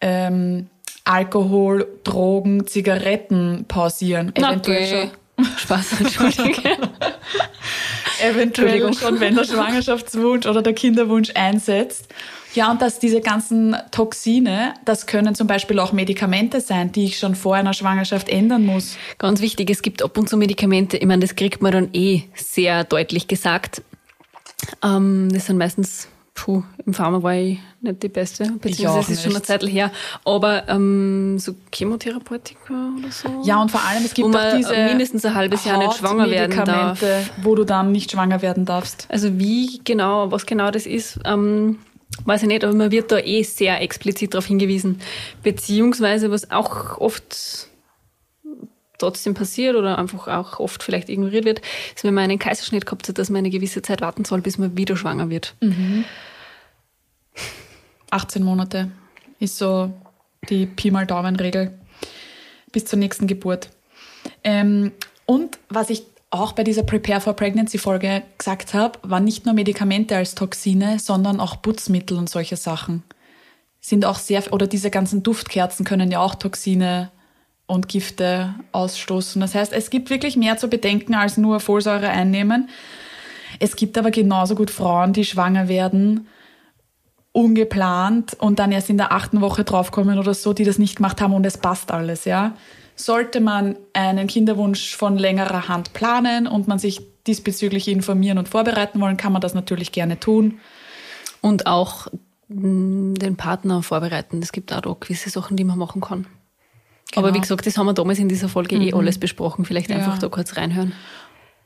Ähm, 0.00 0.68
Alkohol, 1.04 1.86
Drogen, 2.04 2.66
Zigaretten 2.66 3.66
pausieren. 3.68 4.34
Eventuell 4.34 4.82
okay. 4.82 5.10
schon. 5.36 5.46
Spaß, 5.56 6.00
Entschuldige. 6.00 6.70
eventuell 8.20 8.92
schon, 8.94 9.20
wenn 9.20 9.34
der 9.34 9.44
Schwangerschaftswunsch 9.44 10.46
oder 10.46 10.62
der 10.62 10.72
Kinderwunsch 10.72 11.30
einsetzt. 11.34 12.08
Ja, 12.54 12.70
und 12.70 12.80
dass 12.80 12.98
diese 12.98 13.20
ganzen 13.20 13.76
Toxine, 13.90 14.74
das 14.84 15.06
können 15.06 15.34
zum 15.34 15.46
Beispiel 15.46 15.78
auch 15.78 15.92
Medikamente 15.92 16.60
sein, 16.60 16.92
die 16.92 17.04
ich 17.04 17.18
schon 17.18 17.34
vor 17.34 17.54
einer 17.54 17.74
Schwangerschaft 17.74 18.28
ändern 18.28 18.64
muss. 18.64 18.96
Ganz 19.18 19.40
wichtig, 19.40 19.70
es 19.70 19.82
gibt 19.82 20.02
ab 20.02 20.16
und 20.16 20.28
zu 20.28 20.36
Medikamente, 20.36 20.96
ich 20.96 21.06
meine, 21.06 21.20
das 21.20 21.36
kriegt 21.36 21.62
man 21.62 21.72
dann 21.72 21.90
eh 21.92 22.22
sehr 22.34 22.84
deutlich 22.84 23.28
gesagt. 23.28 23.82
Ähm, 24.82 25.28
das 25.32 25.46
sind 25.46 25.58
meistens, 25.58 26.08
puh, 26.38 26.62
im 26.86 26.94
Pharma 26.94 27.22
war 27.22 27.34
ich 27.34 27.58
nicht 27.80 28.02
die 28.02 28.08
Beste, 28.08 28.44
beziehungsweise 28.60 29.12
es 29.12 29.18
ist 29.18 29.22
schon 29.24 29.32
eine 29.34 29.42
Zeit 29.42 29.62
her. 29.64 29.90
Aber 30.24 30.68
ähm, 30.68 31.38
so 31.38 31.54
Chemotherapeutika 31.74 32.92
oder 32.96 33.10
so. 33.10 33.42
Ja, 33.44 33.60
und 33.60 33.70
vor 33.70 33.80
allem, 33.84 34.04
es 34.04 34.14
gibt 34.14 34.34
auch 34.34 34.56
diese 34.56 34.76
mindestens 34.76 35.24
ein 35.24 35.34
halbes 35.34 35.64
Jahr 35.64 35.78
nicht 35.78 35.94
schwanger 35.94 36.30
werden 36.30 36.64
darf. 36.64 37.02
wo 37.42 37.54
du 37.54 37.64
dann 37.64 37.92
nicht 37.92 38.12
schwanger 38.12 38.40
werden 38.40 38.64
darfst. 38.64 39.06
Also 39.10 39.38
wie 39.38 39.80
genau, 39.82 40.30
was 40.30 40.46
genau 40.46 40.70
das 40.70 40.86
ist, 40.86 41.18
ähm, 41.24 41.78
weiß 42.24 42.42
ich 42.42 42.48
nicht, 42.48 42.64
aber 42.64 42.74
man 42.74 42.90
wird 42.90 43.10
da 43.10 43.18
eh 43.18 43.42
sehr 43.42 43.80
explizit 43.80 44.34
darauf 44.34 44.46
hingewiesen. 44.46 45.00
Beziehungsweise, 45.42 46.30
was 46.30 46.50
auch 46.50 46.98
oft 46.98 47.67
trotzdem 48.98 49.34
passiert 49.34 49.76
oder 49.76 49.98
einfach 49.98 50.28
auch 50.28 50.60
oft 50.60 50.82
vielleicht 50.82 51.08
ignoriert 51.08 51.44
wird, 51.44 51.60
ist, 51.94 52.04
wenn 52.04 52.14
man 52.14 52.24
einen 52.24 52.38
Kaiserschnitt 52.38 52.84
gehabt 52.84 53.08
hat, 53.08 53.18
dass 53.18 53.30
man 53.30 53.38
eine 53.38 53.50
gewisse 53.50 53.82
Zeit 53.82 54.00
warten 54.00 54.24
soll, 54.24 54.40
bis 54.40 54.58
man 54.58 54.76
wieder 54.76 54.96
schwanger 54.96 55.30
wird. 55.30 55.54
Mhm. 55.60 56.04
18 58.10 58.42
Monate 58.42 58.90
ist 59.38 59.58
so 59.58 59.92
die 60.48 60.66
Pi 60.66 60.90
mal 60.90 61.06
Daumen-Regel 61.06 61.78
bis 62.72 62.84
zur 62.84 62.98
nächsten 62.98 63.26
Geburt. 63.26 63.70
Ähm, 64.44 64.92
und 65.26 65.58
was 65.68 65.90
ich 65.90 66.04
auch 66.30 66.52
bei 66.52 66.64
dieser 66.64 66.82
Prepare 66.82 67.20
for 67.20 67.34
Pregnancy 67.34 67.78
Folge 67.78 68.22
gesagt 68.36 68.74
habe, 68.74 68.98
waren 69.02 69.24
nicht 69.24 69.46
nur 69.46 69.54
Medikamente 69.54 70.16
als 70.16 70.34
Toxine, 70.34 70.98
sondern 70.98 71.40
auch 71.40 71.62
Putzmittel 71.62 72.18
und 72.18 72.28
solche 72.28 72.56
Sachen. 72.56 73.02
Sind 73.80 74.04
auch 74.04 74.18
sehr, 74.18 74.52
oder 74.52 74.66
diese 74.66 74.90
ganzen 74.90 75.22
Duftkerzen 75.22 75.86
können 75.86 76.10
ja 76.10 76.20
auch 76.20 76.34
Toxine 76.34 77.10
und 77.68 77.86
Gifte 77.86 78.54
ausstoßen. 78.72 79.40
Das 79.40 79.54
heißt, 79.54 79.72
es 79.72 79.90
gibt 79.90 80.10
wirklich 80.10 80.36
mehr 80.36 80.56
zu 80.56 80.68
bedenken 80.68 81.14
als 81.14 81.36
nur 81.36 81.60
Folsäure 81.60 82.08
einnehmen. 82.08 82.68
Es 83.60 83.76
gibt 83.76 83.96
aber 83.96 84.10
genauso 84.10 84.54
gut 84.54 84.70
Frauen, 84.70 85.12
die 85.12 85.24
schwanger 85.24 85.68
werden, 85.68 86.26
ungeplant 87.32 88.34
und 88.40 88.58
dann 88.58 88.72
erst 88.72 88.88
in 88.90 88.96
der 88.96 89.12
achten 89.12 89.42
Woche 89.42 89.64
draufkommen 89.64 90.18
oder 90.18 90.34
so, 90.34 90.54
die 90.54 90.64
das 90.64 90.78
nicht 90.78 90.96
gemacht 90.96 91.20
haben 91.20 91.34
und 91.34 91.44
es 91.44 91.58
passt 91.58 91.92
alles, 91.92 92.24
ja. 92.24 92.56
Sollte 92.96 93.40
man 93.40 93.76
einen 93.92 94.26
Kinderwunsch 94.26 94.96
von 94.96 95.18
längerer 95.18 95.68
Hand 95.68 95.92
planen 95.92 96.46
und 96.46 96.66
man 96.68 96.78
sich 96.78 97.02
diesbezüglich 97.26 97.86
informieren 97.86 98.38
und 98.38 98.48
vorbereiten 98.48 99.00
wollen, 99.00 99.18
kann 99.18 99.32
man 99.32 99.42
das 99.42 99.54
natürlich 99.54 99.92
gerne 99.92 100.18
tun. 100.18 100.58
Und 101.42 101.66
auch 101.66 102.08
mm, 102.48 103.14
den 103.14 103.36
Partner 103.36 103.82
vorbereiten. 103.82 104.40
Es 104.42 104.50
gibt 104.50 104.72
auch 104.72 104.98
gewisse 104.98 105.30
Sachen, 105.30 105.56
die 105.56 105.64
man 105.64 105.78
machen 105.78 106.00
kann. 106.00 106.26
Genau. 107.12 107.26
Aber 107.26 107.34
wie 107.34 107.40
gesagt, 107.40 107.66
das 107.66 107.78
haben 107.78 107.86
wir 107.86 107.94
damals 107.94 108.18
in 108.18 108.28
dieser 108.28 108.48
Folge 108.48 108.76
eh 108.76 108.78
mhm. 108.78 108.88
eh 108.88 108.92
alles 108.92 109.18
besprochen. 109.18 109.64
Vielleicht 109.64 109.90
einfach 109.90 110.14
ja. 110.14 110.18
da 110.18 110.28
kurz 110.28 110.56
reinhören. 110.56 110.92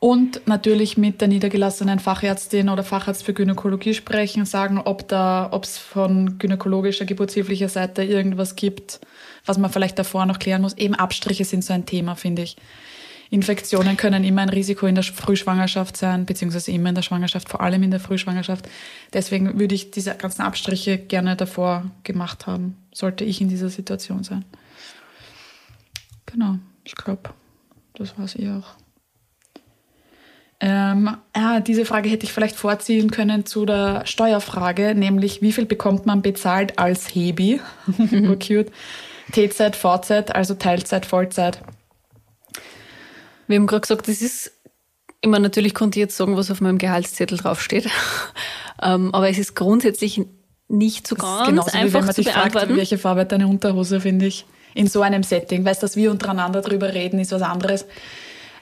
Und 0.03 0.49
natürlich 0.49 0.97
mit 0.97 1.21
der 1.21 1.29
niedergelassenen 1.29 2.01
Fachärztin 2.01 2.69
oder 2.69 2.83
Facharzt 2.83 3.23
für 3.23 3.35
Gynäkologie 3.35 3.95
sprechen, 3.95 4.45
sagen, 4.47 4.81
ob 4.85 5.07
da, 5.07 5.49
ob 5.53 5.63
es 5.63 5.79
von 5.79 6.39
gynäkologischer, 6.39 7.05
geburtshilflicher 7.05 7.69
Seite 7.69 8.03
irgendwas 8.03 8.57
gibt, 8.57 8.99
was 9.47 9.59
man 9.59 9.71
vielleicht 9.71 9.97
davor 10.01 10.27
noch 10.27 10.41
klären 10.41 10.63
muss. 10.63 10.77
Eben 10.77 10.97
Abstriche 10.97 11.45
sind 11.45 11.65
so 11.65 11.73
ein 11.73 11.87
Thema, 11.87 12.17
finde 12.17 12.43
ich. 12.43 12.57
Infektionen 13.31 13.97
können 13.97 14.25
immer 14.25 14.43
ein 14.43 14.49
Risiko 14.49 14.87
in 14.87 14.97
der 14.97 15.05
Frühschwangerschaft 15.05 15.97
sein, 15.97 16.27
beziehungsweise 16.27 16.73
immer 16.73 16.89
in 16.89 16.97
der 16.97 17.03
Schwangerschaft, 17.03 17.49
vor 17.49 17.61
allem 17.61 17.85
in 17.85 17.93
der 17.93 18.01
Frühschwangerschaft. 18.01 18.69
Deswegen 19.13 19.59
würde 19.59 19.77
ich 19.77 19.93
diese 19.93 20.17
ganzen 20.17 20.43
Abstriche 20.43 20.99
gerne 20.99 21.37
davor 21.37 21.91
gemacht 22.03 22.49
haben, 22.49 22.77
sollte 22.93 23.23
ich 23.23 23.41
in 23.41 23.49
dieser 23.49 23.69
Situation 23.69 24.25
sein. 24.25 24.45
Genau, 26.33 26.57
ich 26.85 26.95
glaube, 26.95 27.31
das 27.95 28.17
war 28.17 28.25
es 28.25 28.37
eh 28.37 28.51
auch. 28.51 28.75
Ähm, 30.61 31.17
ja, 31.37 31.61
diese 31.61 31.85
Frage 31.85 32.09
hätte 32.09 32.25
ich 32.25 32.33
vielleicht 32.33 32.57
vorziehen 32.57 33.11
können 33.11 33.45
zu 33.45 33.67
der 33.67 34.07
Steuerfrage, 34.07 34.95
nämlich 34.95 35.43
wie 35.43 35.53
viel 35.53 35.67
bekommt 35.67 36.07
man 36.07 36.23
bezahlt 36.23 36.79
als 36.79 37.15
Hebi? 37.15 37.61
Mhm. 37.99 38.39
cute. 38.39 38.71
T-Zeit, 39.33 39.77
V-Zeit, 39.77 40.35
also 40.35 40.55
Teilzeit, 40.55 41.07
Vollzeit. 41.07 41.61
Wir 43.47 43.57
haben 43.57 43.67
gerade 43.67 43.81
gesagt, 43.81 44.09
das 44.09 44.23
ist 44.23 44.53
immer 45.21 45.39
natürlich 45.39 45.75
konnte 45.75 45.99
ich 45.99 46.03
jetzt 46.03 46.17
sagen, 46.17 46.37
was 46.37 46.51
auf 46.51 46.61
meinem 46.61 46.79
Gehaltszettel 46.79 47.39
draufsteht. 47.39 47.89
ähm, 48.83 49.15
aber 49.15 49.29
es 49.29 49.39
ist 49.39 49.55
grundsätzlich 49.55 50.23
nicht 50.69 51.07
so 51.07 51.17
ganz 51.17 51.69
einfach 51.75 51.75
wie 51.75 51.95
wenn 51.95 52.05
man 52.05 52.15
zu 52.15 52.23
beantworten. 52.23 52.53
Fragt, 52.53 52.77
welche 52.77 52.99
Farbe 52.99 53.23
hat 53.23 53.33
deine 53.33 53.49
Unterhose, 53.49 54.01
finde 54.01 54.27
ich 54.27 54.47
in 54.75 54.87
so 54.87 55.03
einem 55.03 55.23
Setting. 55.23 55.65
Weißt 55.65 55.83
du, 55.83 55.87
dass 55.87 55.97
wir 55.97 56.11
untereinander 56.11 56.61
drüber 56.61 56.95
reden, 56.95 57.19
ist 57.19 57.33
was 57.33 57.43
anderes. 57.43 57.87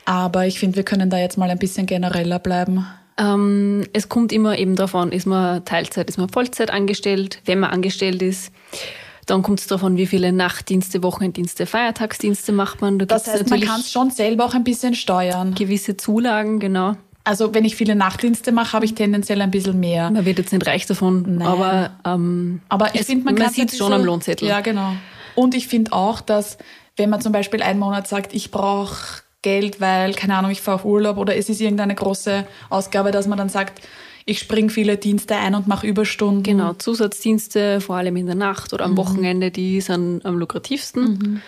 Aber 0.04 0.46
ich 0.46 0.58
finde, 0.58 0.76
wir 0.76 0.82
können 0.82 1.10
da 1.10 1.18
jetzt 1.18 1.38
mal 1.38 1.50
ein 1.50 1.58
bisschen 1.58 1.86
genereller 1.86 2.38
bleiben. 2.38 2.86
Ähm, 3.16 3.84
es 3.92 4.08
kommt 4.08 4.32
immer 4.32 4.58
eben 4.58 4.76
darauf 4.76 4.94
an, 4.94 5.12
ist 5.12 5.26
man 5.26 5.64
Teilzeit, 5.64 6.08
ist 6.08 6.18
man 6.18 6.28
Vollzeit 6.28 6.70
angestellt, 6.70 7.40
wenn 7.44 7.60
man 7.60 7.70
angestellt 7.70 8.22
ist. 8.22 8.50
Dann 9.26 9.42
kommt 9.42 9.60
es 9.60 9.66
darauf 9.66 9.84
an, 9.84 9.96
wie 9.96 10.06
viele 10.06 10.32
Nachtdienste, 10.32 11.02
Wochenenddienste, 11.02 11.66
Feiertagsdienste 11.66 12.52
macht 12.52 12.80
man. 12.80 12.98
Da 12.98 13.04
das 13.04 13.26
heißt, 13.26 13.48
man 13.50 13.60
kann 13.60 13.80
es 13.80 13.92
schon 13.92 14.10
selber 14.10 14.46
auch 14.46 14.54
ein 14.54 14.64
bisschen 14.64 14.94
steuern. 14.94 15.54
Gewisse 15.54 15.96
Zulagen, 15.96 16.58
genau. 16.58 16.96
Also 17.22 17.54
wenn 17.54 17.64
ich 17.64 17.76
viele 17.76 17.94
Nachtdienste 17.94 18.50
mache, 18.50 18.72
habe 18.72 18.86
ich 18.86 18.94
tendenziell 18.94 19.40
ein 19.42 19.50
bisschen 19.50 19.78
mehr. 19.78 20.10
Man 20.10 20.24
wird 20.24 20.38
jetzt 20.38 20.52
nicht 20.52 20.66
reich 20.66 20.86
davon, 20.86 21.36
Nein. 21.36 21.46
aber, 21.46 21.90
ähm, 22.04 22.62
aber 22.68 22.94
ich 22.94 23.02
finde, 23.02 23.26
man, 23.26 23.34
man 23.34 23.50
sieht 23.50 23.70
es 23.70 23.78
schon 23.78 23.92
am 23.92 24.04
Lohnzettel. 24.04 24.48
Ja, 24.48 24.60
genau. 24.62 24.94
Und 25.40 25.54
ich 25.54 25.68
finde 25.68 25.94
auch, 25.94 26.20
dass 26.20 26.58
wenn 26.96 27.08
man 27.08 27.22
zum 27.22 27.32
Beispiel 27.32 27.62
einen 27.62 27.78
Monat 27.78 28.06
sagt, 28.06 28.34
ich 28.34 28.50
brauche 28.50 29.22
Geld, 29.40 29.80
weil, 29.80 30.12
keine 30.12 30.34
Ahnung, 30.36 30.50
ich 30.50 30.60
fahre 30.60 30.74
auf 30.74 30.84
Urlaub 30.84 31.16
oder 31.16 31.34
es 31.34 31.48
ist 31.48 31.62
irgendeine 31.62 31.94
große 31.94 32.46
Ausgabe, 32.68 33.10
dass 33.10 33.26
man 33.26 33.38
dann 33.38 33.48
sagt, 33.48 33.80
ich 34.26 34.38
springe 34.38 34.68
viele 34.68 34.98
Dienste 34.98 35.36
ein 35.36 35.54
und 35.54 35.66
mache 35.66 35.86
Überstunden. 35.86 36.42
Genau, 36.42 36.74
Zusatzdienste, 36.74 37.80
vor 37.80 37.96
allem 37.96 38.16
in 38.16 38.26
der 38.26 38.34
Nacht 38.34 38.74
oder 38.74 38.84
am 38.84 38.92
mhm. 38.92 38.96
Wochenende, 38.98 39.50
die 39.50 39.80
sind 39.80 40.26
am 40.26 40.38
lukrativsten. 40.38 41.04
Mhm. 41.04 41.42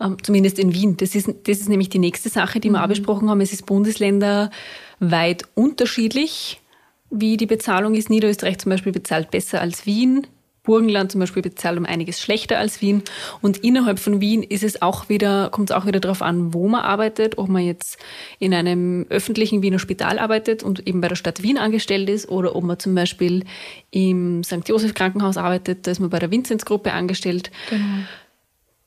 Ähm, 0.00 0.16
zumindest 0.22 0.58
in 0.58 0.72
Wien. 0.72 0.96
Das 0.96 1.14
ist, 1.14 1.28
das 1.28 1.58
ist 1.58 1.68
nämlich 1.68 1.90
die 1.90 1.98
nächste 1.98 2.30
Sache, 2.30 2.58
die 2.58 2.70
wir 2.70 2.80
auch 2.80 2.86
mhm. 2.86 2.90
besprochen 2.90 3.28
haben. 3.28 3.42
Es 3.42 3.52
ist 3.52 3.66
bundesländerweit 3.66 5.42
unterschiedlich, 5.54 6.62
wie 7.10 7.36
die 7.36 7.44
Bezahlung 7.44 7.96
ist. 7.96 8.08
Niederösterreich 8.08 8.56
zum 8.56 8.70
Beispiel 8.70 8.92
bezahlt 8.92 9.30
besser 9.30 9.60
als 9.60 9.84
Wien. 9.84 10.26
Burgenland 10.66 11.10
zum 11.10 11.20
Beispiel 11.20 11.42
bezahlt 11.42 11.78
um 11.78 11.86
einiges 11.86 12.20
schlechter 12.20 12.58
als 12.58 12.82
Wien. 12.82 13.02
Und 13.40 13.58
innerhalb 13.58 13.98
von 13.98 14.20
Wien 14.20 14.42
ist 14.42 14.62
es 14.62 14.82
auch 14.82 15.08
wieder, 15.08 15.48
kommt 15.50 15.70
es 15.70 15.76
auch 15.76 15.86
wieder 15.86 16.00
darauf 16.00 16.20
an, 16.20 16.52
wo 16.52 16.68
man 16.68 16.82
arbeitet, 16.82 17.38
ob 17.38 17.48
man 17.48 17.64
jetzt 17.64 17.98
in 18.38 18.52
einem 18.52 19.06
öffentlichen 19.08 19.62
Wiener 19.62 19.78
Spital 19.78 20.18
arbeitet 20.18 20.62
und 20.62 20.86
eben 20.86 21.00
bei 21.00 21.08
der 21.08 21.16
Stadt 21.16 21.42
Wien 21.42 21.56
angestellt 21.56 22.10
ist 22.10 22.28
oder 22.28 22.54
ob 22.54 22.64
man 22.64 22.78
zum 22.78 22.94
Beispiel 22.94 23.44
im 23.90 24.44
St. 24.44 24.68
Josef 24.68 24.92
Krankenhaus 24.92 25.38
arbeitet, 25.38 25.86
da 25.86 25.90
ist 25.90 26.00
man 26.00 26.10
bei 26.10 26.18
der 26.18 26.30
Vinzenz-Gruppe 26.30 26.92
angestellt. 26.92 27.50
Genau. 27.70 28.04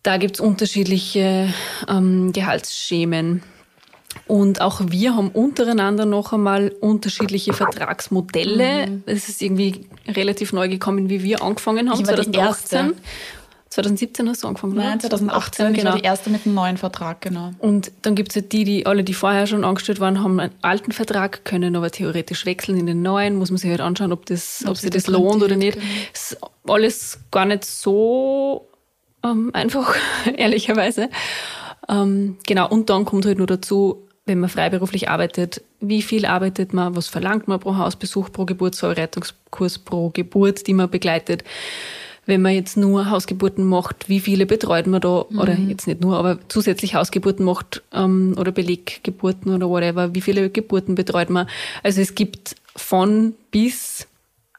Da 0.04 0.18
gibt 0.18 0.36
es 0.36 0.40
unterschiedliche 0.40 1.54
ähm, 1.88 2.32
Gehaltsschemen. 2.32 3.44
Und 4.28 4.62
auch 4.62 4.82
wir 4.86 5.16
haben 5.16 5.30
untereinander 5.30 6.06
noch 6.06 6.34
einmal 6.34 6.70
unterschiedliche 6.82 7.54
Vertragsmodelle. 7.54 8.88
Mhm. 8.88 9.04
Es 9.06 9.30
ist 9.30 9.42
irgendwie 9.42 9.88
relativ 10.08 10.54
neu 10.54 10.68
gekommen, 10.68 11.10
wie 11.10 11.24
wir 11.24 11.42
angefangen 11.44 11.90
haben, 11.90 12.04
2018. 12.04 12.94
2017 13.70 14.28
hast 14.28 14.44
du 14.44 14.48
angefangen, 14.48 14.76
Nein, 14.76 15.00
2018, 15.00 15.66
2018 15.68 15.74
genau. 15.74 15.78
ich 15.78 15.86
war 15.86 16.02
die 16.02 16.06
erste 16.06 16.30
mit 16.32 16.46
einem 16.46 16.56
neuen 16.56 16.78
Vertrag, 16.78 17.22
genau. 17.22 17.52
Und 17.60 17.92
dann 18.02 18.16
gibt 18.16 18.32
es 18.32 18.36
halt 18.36 18.52
die, 18.52 18.64
die 18.64 18.88
alle, 18.88 19.04
die 19.04 19.14
vorher 19.14 19.46
schon 19.46 19.64
angestellt 19.64 20.00
waren, 20.00 20.24
haben 20.24 20.40
einen 20.40 20.54
alten 20.64 20.92
Vertrag, 20.92 21.46
können 21.46 21.76
aber 21.76 21.92
theoretisch 21.92 22.48
wechseln 22.48 22.80
in 22.80 22.88
den 22.88 23.04
neuen, 23.04 23.36
muss 23.36 23.52
man 23.52 23.58
sich 23.58 23.70
halt 23.70 23.82
anschauen, 23.82 24.12
ob, 24.12 24.26
das, 24.26 24.64
ob, 24.64 24.72
ob 24.72 24.78
sich 24.78 24.90
das 24.90 25.06
lohnt 25.06 25.44
oder 25.44 25.56
nicht. 25.56 25.80
Genau. 25.80 25.88
Ist 26.12 26.38
alles 26.68 27.20
gar 27.30 27.46
nicht 27.46 27.64
so 27.64 28.68
ähm, 29.24 29.52
einfach, 29.54 29.96
ehrlicherweise. 30.36 31.10
Ähm, 31.90 32.38
genau, 32.46 32.70
und 32.70 32.90
dann 32.90 33.06
kommt 33.06 33.26
halt 33.26 33.40
nur 33.40 33.48
dazu, 33.48 34.08
wenn 34.26 34.40
man 34.40 34.50
freiberuflich 34.50 35.10
arbeitet, 35.10 35.64
wie 35.80 36.04
viel 36.04 36.26
arbeitet 36.26 36.72
man, 36.72 36.96
was 36.96 37.08
verlangt 37.08 37.48
man 37.48 37.60
pro 37.60 37.78
Hausbesuch, 37.78 38.32
pro 38.32 38.46
Geburtsvorbereitungskurs, 38.46 39.80
pro 39.80 40.10
Geburt, 40.10 40.68
die 40.68 40.74
man 40.74 40.90
begleitet. 40.90 41.44
Wenn 42.28 42.44
man 42.44 42.54
jetzt 42.54 42.78
nur 42.78 43.10
Hausgeburten 43.10 43.66
macht, 43.66 44.08
wie 44.08 44.20
viele 44.20 44.46
betreut 44.46 44.86
man 44.86 45.02
da, 45.02 45.26
mhm. 45.28 45.40
oder 45.40 45.54
jetzt 45.56 45.88
nicht 45.88 46.02
nur, 46.02 46.16
aber 46.16 46.38
zusätzlich 46.48 46.94
Hausgeburten 46.94 47.44
macht 47.44 47.82
ähm, 47.92 48.36
oder 48.38 48.52
Beleggeburten 48.52 49.52
oder 49.52 49.68
whatever, 49.68 50.14
wie 50.14 50.22
viele 50.22 50.52
Geburten 50.52 50.94
betreut 50.94 51.32
man. 51.32 51.50
Also 51.82 52.02
es 52.02 52.14
gibt 52.14 52.56
von 52.76 53.34
bis 53.50 54.08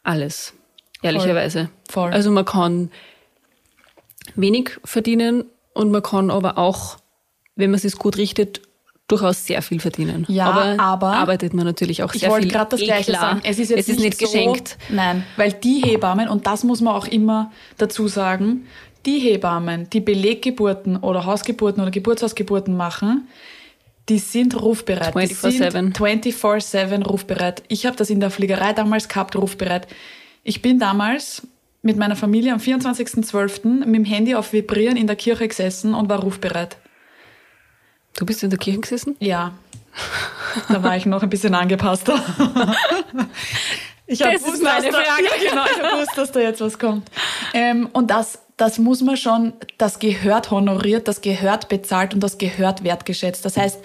alles, 0.03 0.53
ehrlicherweise. 1.01 1.71
Voll. 1.89 2.07
Voll. 2.07 2.13
Also 2.13 2.33
man 2.33 2.45
kann 2.45 2.91
wenig 4.35 4.71
verdienen 4.85 5.45
und 5.75 5.93
man 5.93 6.03
kann 6.03 6.31
aber 6.31 6.59
auch, 6.59 6.97
wenn 7.61 7.71
man 7.71 7.81
es 7.83 7.97
gut 7.97 8.17
richtet, 8.17 8.63
durchaus 9.11 9.47
sehr 9.47 9.63
viel 9.63 9.81
verdienen. 9.81 10.25
Ja, 10.29 10.47
aber, 10.47 10.83
aber 10.83 11.07
arbeitet 11.17 11.53
man 11.53 11.65
natürlich 11.67 12.03
auch 12.03 12.13
sehr 12.13 12.21
viel. 12.21 12.29
Ich 12.29 12.33
wollte 12.33 12.49
gerade 12.49 12.71
das 12.71 12.81
eh 12.81 12.85
Gleiche 12.85 13.13
klar. 13.13 13.21
sagen. 13.21 13.41
Es 13.45 13.59
ist 13.59 13.71
jetzt 13.71 13.81
es 13.81 13.89
ist 13.89 14.01
nicht, 14.01 14.21
nicht 14.21 14.33
geschenkt. 14.33 14.77
So, 14.89 14.95
nein, 14.95 15.25
weil 15.37 15.53
die 15.53 15.83
Hebammen, 15.83 16.29
und 16.29 16.47
das 16.47 16.65
muss 16.65 16.81
man 16.81 16.95
auch 16.95 17.07
immer 17.07 17.51
dazu 17.77 18.09
sagen, 18.09 18.67
die 19.07 19.19
Hebammen, 19.19 19.89
die 19.91 20.01
Beleggeburten 20.01 20.97
oder 20.99 21.25
Hausgeburten 21.25 21.83
oder 21.83 21.91
Geburtshausgeburten 21.91 22.77
machen, 22.77 23.29
die 24.09 24.19
sind 24.19 24.61
rufbereit. 24.61 25.15
24-7. 25.15 25.95
24-7 25.95 27.05
rufbereit. 27.05 27.63
Ich 27.69 27.87
habe 27.87 27.97
das 27.97 28.11
in 28.11 28.21
der 28.21 28.31
Fliegerei 28.31 28.73
damals 28.73 29.09
gehabt, 29.09 29.37
rufbereit. 29.37 29.87
Ich 30.43 30.63
bin 30.63 30.79
damals 30.79 31.47
mit 31.83 31.97
meiner 31.97 32.17
Familie 32.17 32.53
am 32.53 32.59
24.12. 32.59 33.87
mit 33.87 33.95
dem 33.95 34.05
Handy 34.05 34.35
auf 34.35 34.53
Vibrieren 34.53 34.97
in 34.97 35.07
der 35.07 35.17
Kirche 35.17 35.49
gesessen 35.49 35.95
und 35.95 36.09
war 36.09 36.21
rufbereit. 36.21 36.77
Du 38.17 38.27
bist 38.27 38.43
in 38.43 38.51
der 38.51 38.59
Kirche 38.59 38.81
gesessen? 38.81 39.17
Ja. 39.21 39.53
Da 40.69 40.83
war 40.83 40.97
ich 40.97 41.07
noch 41.07 41.23
ein 41.23 41.31
bisschen 41.31 41.55
angepasster. 41.55 42.23
Ich 44.07 44.19
das 44.19 44.43
gewusst, 44.43 44.61
meine 44.61 44.91
Frage. 44.93 45.05
Da, 45.07 45.23
ja, 45.23 45.51
genau, 45.51 45.65
ich 45.67 45.79
habe 45.81 45.95
gewusst, 45.95 46.19
dass 46.19 46.33
da 46.33 46.41
jetzt 46.41 46.61
was 46.61 46.81
kommt. 46.81 47.09
Ähm, 47.55 47.89
und 47.93 48.11
das, 48.11 48.41
das 48.57 48.79
muss 48.79 49.03
man 49.03 49.17
schon, 49.17 49.53
das 49.79 50.01
gehört 50.01 50.51
honoriert, 50.51 51.07
das 51.07 51.21
gehört 51.21 51.69
bezahlt 51.69 52.13
und 52.13 52.21
das 52.21 52.37
gehört 52.37 52.83
wertgeschätzt. 52.83 53.45
Das 53.45 53.57
heißt, 53.57 53.79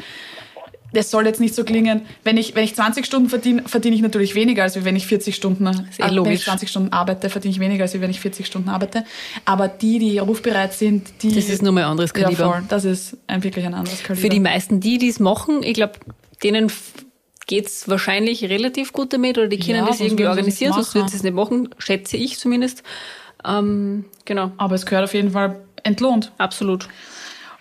das 0.95 1.11
soll 1.11 1.25
jetzt 1.25 1.39
nicht 1.39 1.53
so 1.53 1.63
klingen, 1.63 2.01
wenn 2.23 2.37
ich, 2.37 2.55
wenn 2.55 2.63
ich 2.63 2.75
20 2.75 3.05
Stunden 3.05 3.29
verdiene, 3.29 3.63
verdiene 3.67 3.95
ich 3.95 4.01
natürlich 4.01 4.35
weniger, 4.35 4.63
als 4.63 4.83
wenn 4.83 4.95
ich 4.95 5.05
40 5.07 5.35
Stunden, 5.35 5.65
äh, 5.67 5.73
wenn 5.99 6.31
ich 6.31 6.43
20 6.43 6.69
Stunden 6.69 6.93
arbeite, 6.93 7.29
verdiene 7.29 7.51
ich 7.51 7.59
weniger, 7.59 7.83
als 7.83 7.99
wenn 7.99 8.09
ich 8.09 8.19
40 8.19 8.45
Stunden 8.45 8.69
arbeite. 8.69 9.03
Aber 9.43 9.67
die, 9.67 9.99
die 9.99 10.17
rufbereit 10.17 10.73
sind, 10.73 11.07
die... 11.21 11.33
Das 11.33 11.49
ist 11.49 11.61
nochmal 11.61 11.83
ein 11.83 11.91
anderes 11.91 12.13
Kaliber. 12.13 12.43
Ja, 12.43 12.51
voll. 12.53 12.63
Das 12.69 12.85
ist 12.85 13.17
ein, 13.27 13.43
wirklich 13.43 13.65
ein 13.65 13.73
anderes 13.73 14.03
Kaliber. 14.03 14.21
Für 14.21 14.29
die 14.29 14.39
meisten, 14.39 14.79
die 14.79 14.97
dies 14.97 15.19
machen, 15.19 15.61
ich 15.63 15.73
glaube, 15.73 15.93
denen 16.43 16.71
geht's 17.47 17.87
wahrscheinlich 17.87 18.43
relativ 18.45 18.93
gut 18.93 19.13
damit 19.13 19.37
oder 19.37 19.47
die 19.47 19.59
können 19.59 19.79
ja, 19.79 19.85
das 19.85 19.99
irgendwie 19.99 20.25
organisieren, 20.27 20.73
sonst 20.73 20.95
würden 20.95 21.09
sie 21.09 21.17
es 21.17 21.23
nicht 21.23 21.35
machen, 21.35 21.69
schätze 21.77 22.17
ich 22.17 22.39
zumindest. 22.39 22.83
Ähm, 23.45 24.05
genau. 24.25 24.51
Aber 24.57 24.75
es 24.75 24.85
gehört 24.85 25.03
auf 25.03 25.13
jeden 25.13 25.31
Fall 25.31 25.61
entlohnt. 25.83 26.31
Absolut. 26.37 26.87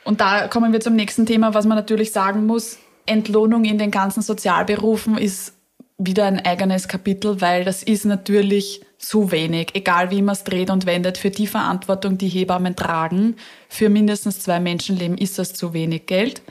Und 0.04 0.20
da 0.20 0.48
kommen 0.48 0.72
wir 0.72 0.80
zum 0.80 0.96
nächsten 0.96 1.26
Thema, 1.26 1.54
was 1.54 1.66
man 1.66 1.76
natürlich 1.76 2.12
sagen 2.12 2.46
muss. 2.46 2.78
Entlohnung 3.06 3.64
in 3.64 3.78
den 3.78 3.90
ganzen 3.90 4.22
Sozialberufen 4.22 5.18
ist 5.18 5.54
wieder 5.98 6.24
ein 6.24 6.44
eigenes 6.44 6.88
Kapitel, 6.88 7.40
weil 7.40 7.64
das 7.64 7.82
ist 7.82 8.04
natürlich 8.04 8.84
zu 8.98 9.30
wenig, 9.30 9.74
egal 9.74 10.10
wie 10.10 10.22
man 10.22 10.32
es 10.32 10.44
dreht 10.44 10.70
und 10.70 10.86
wendet. 10.86 11.18
Für 11.18 11.30
die 11.30 11.46
Verantwortung, 11.46 12.18
die 12.18 12.28
Hebammen 12.28 12.74
tragen, 12.74 13.36
für 13.68 13.88
mindestens 13.88 14.40
zwei 14.40 14.60
Menschenleben 14.60 15.18
ist 15.18 15.38
das 15.38 15.54
zu 15.54 15.72
wenig 15.72 16.06
Geld. 16.06 16.42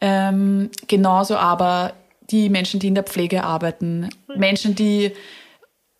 Ähm, 0.00 0.70
genauso 0.88 1.36
aber 1.36 1.92
die 2.30 2.48
Menschen, 2.48 2.80
die 2.80 2.88
in 2.88 2.94
der 2.94 3.04
Pflege 3.04 3.44
arbeiten, 3.44 4.08
Menschen, 4.34 4.74
die 4.74 5.12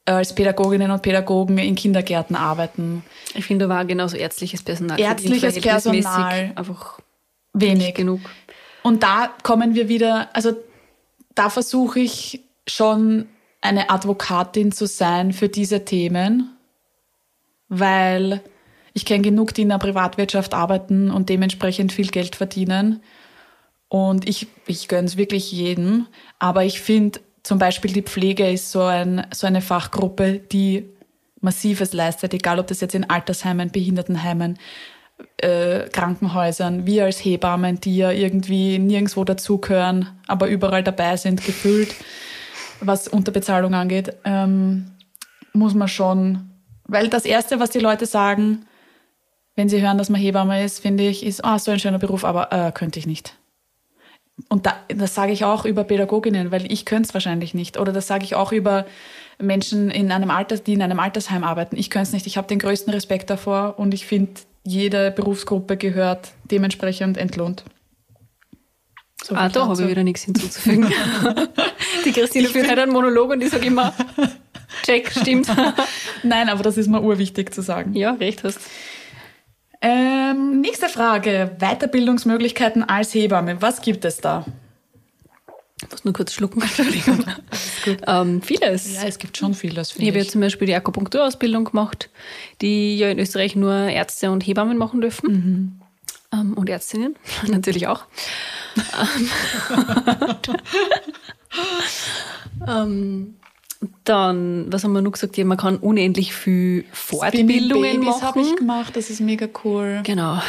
als 0.04 0.34
Pädagoginnen 0.34 0.90
und 0.90 1.02
Pädagogen 1.02 1.58
in 1.58 1.74
Kindergärten 1.74 2.36
arbeiten. 2.36 3.02
Ich 3.34 3.44
finde, 3.44 3.66
da 3.66 3.74
war 3.74 3.84
genauso 3.84 4.16
ärztliches 4.16 4.62
Personal. 4.62 5.00
Ärztliches 5.00 5.60
Personal. 5.60 6.52
Einfach 6.54 7.00
wenig 7.52 7.94
genug. 7.94 8.20
Und 8.86 9.02
da 9.02 9.34
kommen 9.42 9.74
wir 9.74 9.88
wieder, 9.88 10.28
also 10.32 10.52
da 11.34 11.50
versuche 11.50 11.98
ich 11.98 12.44
schon 12.68 13.26
eine 13.60 13.90
Advokatin 13.90 14.70
zu 14.70 14.86
sein 14.86 15.32
für 15.32 15.48
diese 15.48 15.84
Themen, 15.84 16.56
weil 17.68 18.42
ich 18.92 19.04
kenne 19.04 19.24
genug, 19.24 19.54
die 19.54 19.62
in 19.62 19.70
der 19.70 19.78
Privatwirtschaft 19.78 20.54
arbeiten 20.54 21.10
und 21.10 21.30
dementsprechend 21.30 21.92
viel 21.92 22.06
Geld 22.06 22.36
verdienen. 22.36 23.02
Und 23.88 24.28
ich, 24.28 24.46
ich 24.68 24.86
gönne 24.86 25.08
es 25.08 25.16
wirklich 25.16 25.50
jedem. 25.50 26.06
Aber 26.38 26.62
ich 26.62 26.80
finde, 26.80 27.18
zum 27.42 27.58
Beispiel 27.58 27.92
die 27.92 28.02
Pflege 28.02 28.48
ist 28.48 28.70
so, 28.70 28.82
ein, 28.82 29.26
so 29.34 29.48
eine 29.48 29.62
Fachgruppe, 29.62 30.38
die 30.38 30.88
Massives 31.40 31.92
leistet, 31.92 32.34
egal 32.34 32.60
ob 32.60 32.68
das 32.68 32.82
jetzt 32.82 32.94
in 32.94 33.10
Altersheimen, 33.10 33.72
Behindertenheimen, 33.72 34.60
äh, 35.38 35.88
Krankenhäusern, 35.88 36.86
wir 36.86 37.04
als 37.04 37.24
Hebammen, 37.24 37.80
die 37.80 37.96
ja 37.96 38.10
irgendwie 38.10 38.78
nirgendwo 38.78 39.24
dazugehören, 39.24 40.08
aber 40.26 40.48
überall 40.48 40.82
dabei 40.82 41.16
sind, 41.16 41.44
gefühlt, 41.44 41.94
was 42.80 43.08
Unterbezahlung 43.08 43.74
angeht, 43.74 44.14
ähm, 44.24 44.92
muss 45.52 45.74
man 45.74 45.88
schon, 45.88 46.50
weil 46.84 47.08
das 47.08 47.24
Erste, 47.24 47.60
was 47.60 47.70
die 47.70 47.78
Leute 47.78 48.06
sagen, 48.06 48.66
wenn 49.54 49.70
sie 49.70 49.80
hören, 49.80 49.98
dass 49.98 50.10
man 50.10 50.20
Hebamme 50.20 50.62
ist, 50.62 50.80
finde 50.80 51.08
ich, 51.08 51.24
ist, 51.24 51.44
ah, 51.44 51.54
oh, 51.54 51.58
so 51.58 51.70
ein 51.70 51.80
schöner 51.80 51.98
Beruf, 51.98 52.24
aber 52.24 52.52
äh, 52.52 52.72
könnte 52.72 52.98
ich 52.98 53.06
nicht. 53.06 53.36
Und 54.50 54.66
da, 54.66 54.76
das 54.88 55.14
sage 55.14 55.32
ich 55.32 55.44
auch 55.44 55.64
über 55.64 55.84
Pädagoginnen, 55.84 56.50
weil 56.50 56.70
ich 56.70 56.84
könnte 56.84 57.08
es 57.08 57.14
wahrscheinlich 57.14 57.54
nicht. 57.54 57.78
Oder 57.78 57.92
das 57.92 58.06
sage 58.06 58.24
ich 58.24 58.34
auch 58.34 58.52
über 58.52 58.84
Menschen 59.38 59.90
in 59.90 60.12
einem 60.12 60.30
Alter, 60.30 60.58
die 60.58 60.74
in 60.74 60.82
einem 60.82 61.00
Altersheim 61.00 61.42
arbeiten. 61.42 61.76
Ich 61.76 61.88
könnte 61.88 62.08
es 62.08 62.12
nicht. 62.12 62.26
Ich 62.26 62.36
habe 62.36 62.46
den 62.46 62.58
größten 62.58 62.92
Respekt 62.92 63.30
davor 63.30 63.78
und 63.78 63.94
ich 63.94 64.04
finde, 64.04 64.32
jede 64.66 65.10
Berufsgruppe 65.10 65.76
gehört 65.76 66.32
dementsprechend 66.50 67.16
entlohnt. 67.16 67.64
So 69.22 69.34
ah, 69.34 69.48
da 69.48 69.66
habe 69.66 69.82
ich 69.82 69.88
wieder 69.88 70.04
nichts 70.04 70.22
hinzuzufügen. 70.24 70.92
die 72.04 72.12
Christine 72.12 72.48
führt 72.48 72.68
halt 72.68 72.78
einen 72.78 72.92
Monolog 72.92 73.30
und 73.30 73.42
ich 73.42 73.50
sage 73.50 73.66
immer, 73.66 73.94
check, 74.84 75.10
stimmt. 75.10 75.48
Nein, 76.22 76.48
aber 76.48 76.62
das 76.62 76.76
ist 76.76 76.88
mir 76.88 77.00
urwichtig 77.00 77.52
zu 77.52 77.62
sagen. 77.62 77.94
Ja, 77.94 78.12
recht 78.12 78.44
hast. 78.44 78.60
Ähm, 79.80 80.60
nächste 80.60 80.88
Frage. 80.88 81.56
Weiterbildungsmöglichkeiten 81.58 82.84
als 82.84 83.14
Hebamme. 83.14 83.60
Was 83.62 83.80
gibt 83.80 84.04
es 84.04 84.18
da? 84.18 84.44
Nur 86.06 86.12
kurz 86.12 86.32
schlucken, 86.34 86.62
Entschuldigung. 86.62 87.24
ähm, 88.06 88.40
vieles. 88.40 88.94
Ja, 88.94 89.02
es 89.08 89.18
gibt 89.18 89.36
schon 89.36 89.54
vieles. 89.54 89.96
Ich 89.98 90.06
habe 90.06 90.18
ja 90.18 90.24
zum 90.24 90.40
Beispiel 90.40 90.68
die 90.68 90.74
Akupunkturausbildung 90.76 91.64
gemacht, 91.64 92.10
die 92.62 92.96
ja 92.96 93.10
in 93.10 93.18
Österreich 93.18 93.56
nur 93.56 93.74
Ärzte 93.74 94.30
und 94.30 94.46
Hebammen 94.46 94.78
machen 94.78 95.00
dürfen. 95.00 95.32
Mhm. 95.32 95.80
Ähm, 96.32 96.52
und 96.54 96.70
Ärztinnen 96.70 97.16
natürlich 97.48 97.88
auch. 97.88 98.04
ähm, 102.68 103.34
dann, 104.04 104.72
was 104.72 104.84
haben 104.84 104.92
wir 104.92 105.02
noch 105.02 105.10
gesagt? 105.10 105.36
Ja, 105.36 105.44
man 105.44 105.58
kann 105.58 105.78
unendlich 105.78 106.32
viel 106.32 106.84
Fortbildungen 106.92 107.98
machen. 107.98 108.22
habe 108.22 108.42
ich 108.42 108.54
gemacht, 108.54 108.94
das 108.94 109.10
ist 109.10 109.20
mega 109.20 109.48
cool. 109.64 110.02
Genau. 110.04 110.40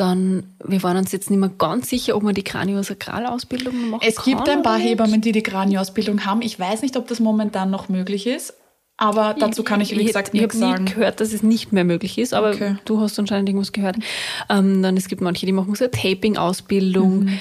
Dann, 0.00 0.54
wir 0.64 0.82
waren 0.82 0.96
uns 0.96 1.12
jetzt 1.12 1.28
nicht 1.30 1.38
mehr 1.38 1.50
ganz 1.56 1.90
sicher, 1.90 2.16
ob 2.16 2.22
man 2.22 2.34
die 2.34 2.44
Kraniosakralausbildung 2.44 3.90
machen 3.90 4.06
Es 4.06 4.16
kann 4.16 4.24
gibt 4.24 4.48
ein 4.48 4.62
paar 4.62 4.78
Hebammen, 4.78 5.20
die 5.20 5.32
die 5.32 5.42
Kranioausbildung 5.42 6.24
haben. 6.24 6.42
Ich 6.42 6.58
weiß 6.58 6.82
nicht, 6.82 6.96
ob 6.96 7.08
das 7.08 7.20
momentan 7.20 7.70
noch 7.70 7.88
möglich 7.88 8.26
ist. 8.26 8.54
Aber 8.96 9.34
dazu 9.38 9.62
kann 9.62 9.80
ich, 9.80 9.96
wie 9.96 10.04
gesagt, 10.04 10.34
nichts 10.34 10.58
sagen. 10.58 10.86
Ich 10.86 10.90
habe 10.90 11.00
gehört, 11.00 11.20
dass 11.20 11.32
es 11.32 11.44
nicht 11.44 11.72
mehr 11.72 11.84
möglich 11.84 12.18
ist, 12.18 12.34
aber 12.34 12.50
okay. 12.50 12.76
du 12.84 13.00
hast 13.00 13.18
anscheinend 13.18 13.48
irgendwas 13.48 13.72
gehört. 13.72 13.96
Ähm, 14.48 14.82
dann 14.82 14.96
es 14.96 15.06
gibt 15.06 15.20
manche, 15.20 15.46
die 15.46 15.52
machen 15.52 15.74
so 15.74 15.84
eine 15.84 15.90
Taping-Ausbildung. 15.90 17.24
Mhm 17.24 17.38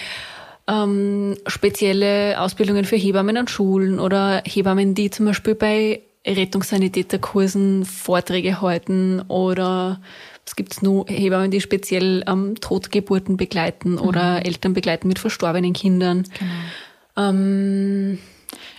ähm, 0.67 1.37
spezielle 1.47 2.39
Ausbildungen 2.39 2.85
für 2.85 2.97
Hebammen 2.97 3.37
an 3.37 3.47
Schulen 3.47 3.99
oder 3.99 4.43
Hebammen, 4.45 4.95
die 4.95 5.09
zum 5.09 5.25
Beispiel 5.25 5.55
bei 5.55 6.01
Rettungssanitäterkursen 6.25 7.85
Vorträge 7.85 8.61
halten 8.61 9.21
oder 9.29 10.01
es 10.47 10.55
gibt 10.55 10.81
nur 10.81 11.05
Hebammen, 11.07 11.51
die 11.51 11.59
speziell 11.59 12.23
ähm, 12.25 12.55
Totgeburten 12.55 13.35
begleiten 13.35 13.91
mhm. 13.91 14.01
oder 14.01 14.45
Eltern 14.45 14.73
begleiten 14.73 15.07
mit 15.09 15.19
verstorbenen 15.19 15.73
Kindern. 15.73 16.23
Genau. 16.39 17.29
Ähm, 17.29 18.17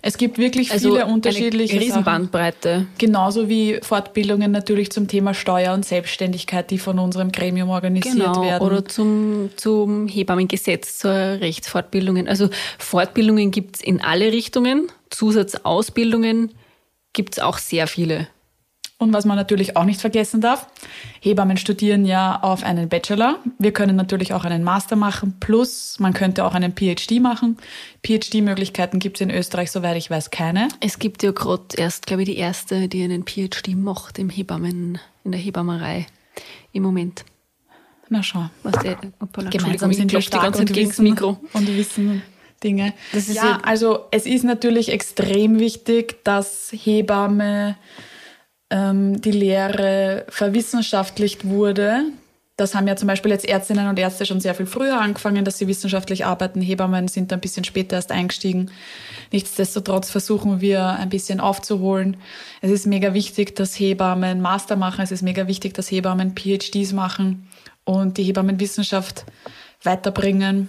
es 0.01 0.17
gibt 0.17 0.39
wirklich 0.39 0.73
also 0.73 0.93
viele 0.93 1.07
unterschiedliche 1.07 1.75
eine 1.75 1.83
Riesenbandbreite. 1.83 2.69
Sachen. 2.71 2.89
Genauso 2.97 3.49
wie 3.51 3.81
Fortbildungen 3.83 4.51
natürlich 4.51 4.91
zum 4.91 5.09
Thema 5.09 5.35
Steuer 5.35 5.75
und 5.75 5.85
Selbstständigkeit, 5.85 6.71
die 6.71 6.79
von 6.79 6.99
unserem 6.99 7.33
Gremium 7.33 7.69
organisiert 7.69 8.15
genau, 8.15 8.43
werden. 8.43 8.67
Oder 8.67 8.87
zum, 8.87 9.51
zum 9.57 10.09
Hebammengesetz, 10.09 10.99
zur 10.99 11.13
Rechtsfortbildungen. 11.13 12.29
Also 12.29 12.49
Fortbildungen 12.79 13.51
gibt 13.51 13.77
es 13.77 13.83
in 13.83 14.01
alle 14.01 14.33
Richtungen. 14.33 14.87
Zusatzausbildungen 15.11 16.53
gibt 17.13 17.35
es 17.35 17.39
auch 17.41 17.59
sehr 17.59 17.87
viele. 17.87 18.29
Und 19.01 19.13
was 19.13 19.25
man 19.25 19.37
natürlich 19.37 19.77
auch 19.77 19.85
nicht 19.85 20.01
vergessen 20.01 20.41
darf, 20.41 20.67
Hebammen 21.21 21.57
studieren 21.57 22.05
ja 22.05 22.41
auf 22.43 22.65
einen 22.65 22.89
Bachelor. 22.89 23.39
Wir 23.59 23.73
können 23.73 23.95
natürlich 23.95 24.35
auch 24.35 24.45
einen 24.45 24.65
Master 24.65 24.97
machen, 24.97 25.37
plus 25.39 26.01
man 26.01 26.15
könnte 26.15 26.45
auch 26.45 26.53
einen 26.53 26.75
PhD 26.75 27.21
machen. 27.21 27.59
PhD-Möglichkeiten 28.05 28.99
gibt 28.99 29.19
es 29.19 29.21
in 29.21 29.31
Österreich, 29.31 29.71
soweit 29.71 29.97
ich 29.97 30.11
weiß, 30.11 30.31
keine. 30.31 30.67
Es 30.81 30.99
gibt 30.99 31.23
ja 31.23 31.31
gerade 31.31 31.63
erst, 31.77 32.09
glaube 32.09 32.23
ich, 32.23 32.29
die 32.29 32.39
erste, 32.39 32.89
die 32.89 33.05
einen 33.05 33.25
PhD 33.25 33.77
macht 33.77 34.19
im 34.19 34.31
Hebammen, 34.31 34.99
in 35.23 35.31
der 35.31 35.41
Hebammerei 35.41 36.07
im 36.73 36.83
Moment. 36.83 37.25
Na 38.09 38.25
schau. 38.25 38.51
Was 38.65 38.83
der, 38.83 38.99
Gemeinsam 39.51 39.93
sind 39.93 40.13
wir 40.13 40.23
stark 40.23 40.59
und 40.59 40.75
wissen, 40.75 41.05
Mikro. 41.05 41.39
und 41.53 41.69
wissen 41.77 42.23
Dinge. 42.65 42.95
ja, 43.13 43.33
ja, 43.33 43.59
also 43.63 44.07
es 44.11 44.27
ist 44.27 44.43
natürlich 44.43 44.91
extrem 44.91 45.61
wichtig, 45.61 46.25
dass 46.25 46.73
Hebamme 46.73 47.77
ähm, 48.71 49.21
die 49.21 49.33
Lehre 49.33 50.27
verwissenschaftlicht 50.29 51.47
wurde. 51.47 52.05
Das 52.59 52.75
haben 52.75 52.89
ja 52.89 52.97
zum 52.97 53.07
Beispiel 53.07 53.31
jetzt 53.31 53.49
Ärztinnen 53.49 53.89
und 53.89 54.01
Ärzte 54.01 54.27
schon 54.27 54.41
sehr 54.41 54.53
viel 54.53 54.67
früher 54.67 55.01
angefangen, 55.01 55.45
dass 55.45 55.59
sie 55.59 55.69
wissenschaftlich 55.69 56.27
arbeiten. 56.27 56.61
Hebammen 56.61 57.07
sind 57.07 57.33
ein 57.33 57.41
bisschen 57.41 57.63
später 57.63 57.95
erst 57.95 58.11
eingestiegen. 58.11 58.73
Nichtsdestotrotz 59.31 60.11
versuchen 60.11 60.61
wir 60.61 60.85
ein 60.85 61.09
bisschen 61.09 61.39
aufzuholen. 61.39 62.17
Es 62.61 62.73
ist 62.73 62.85
mega 62.85 63.15
wichtig, 63.15 63.55
dass 63.55 63.79
Hebammen 63.79 64.41
Master 64.41 64.75
machen. 64.75 65.03
Es 65.03 65.13
ist 65.13 65.23
mega 65.23 65.47
wichtig, 65.47 65.75
dass 65.75 65.89
Hebammen 65.89 66.35
PhDs 66.35 66.93
machen 66.93 67.49
und 67.85 68.19
die 68.19 68.25
Hebammenwissenschaft 68.25 69.25
weiterbringen. 69.85 70.69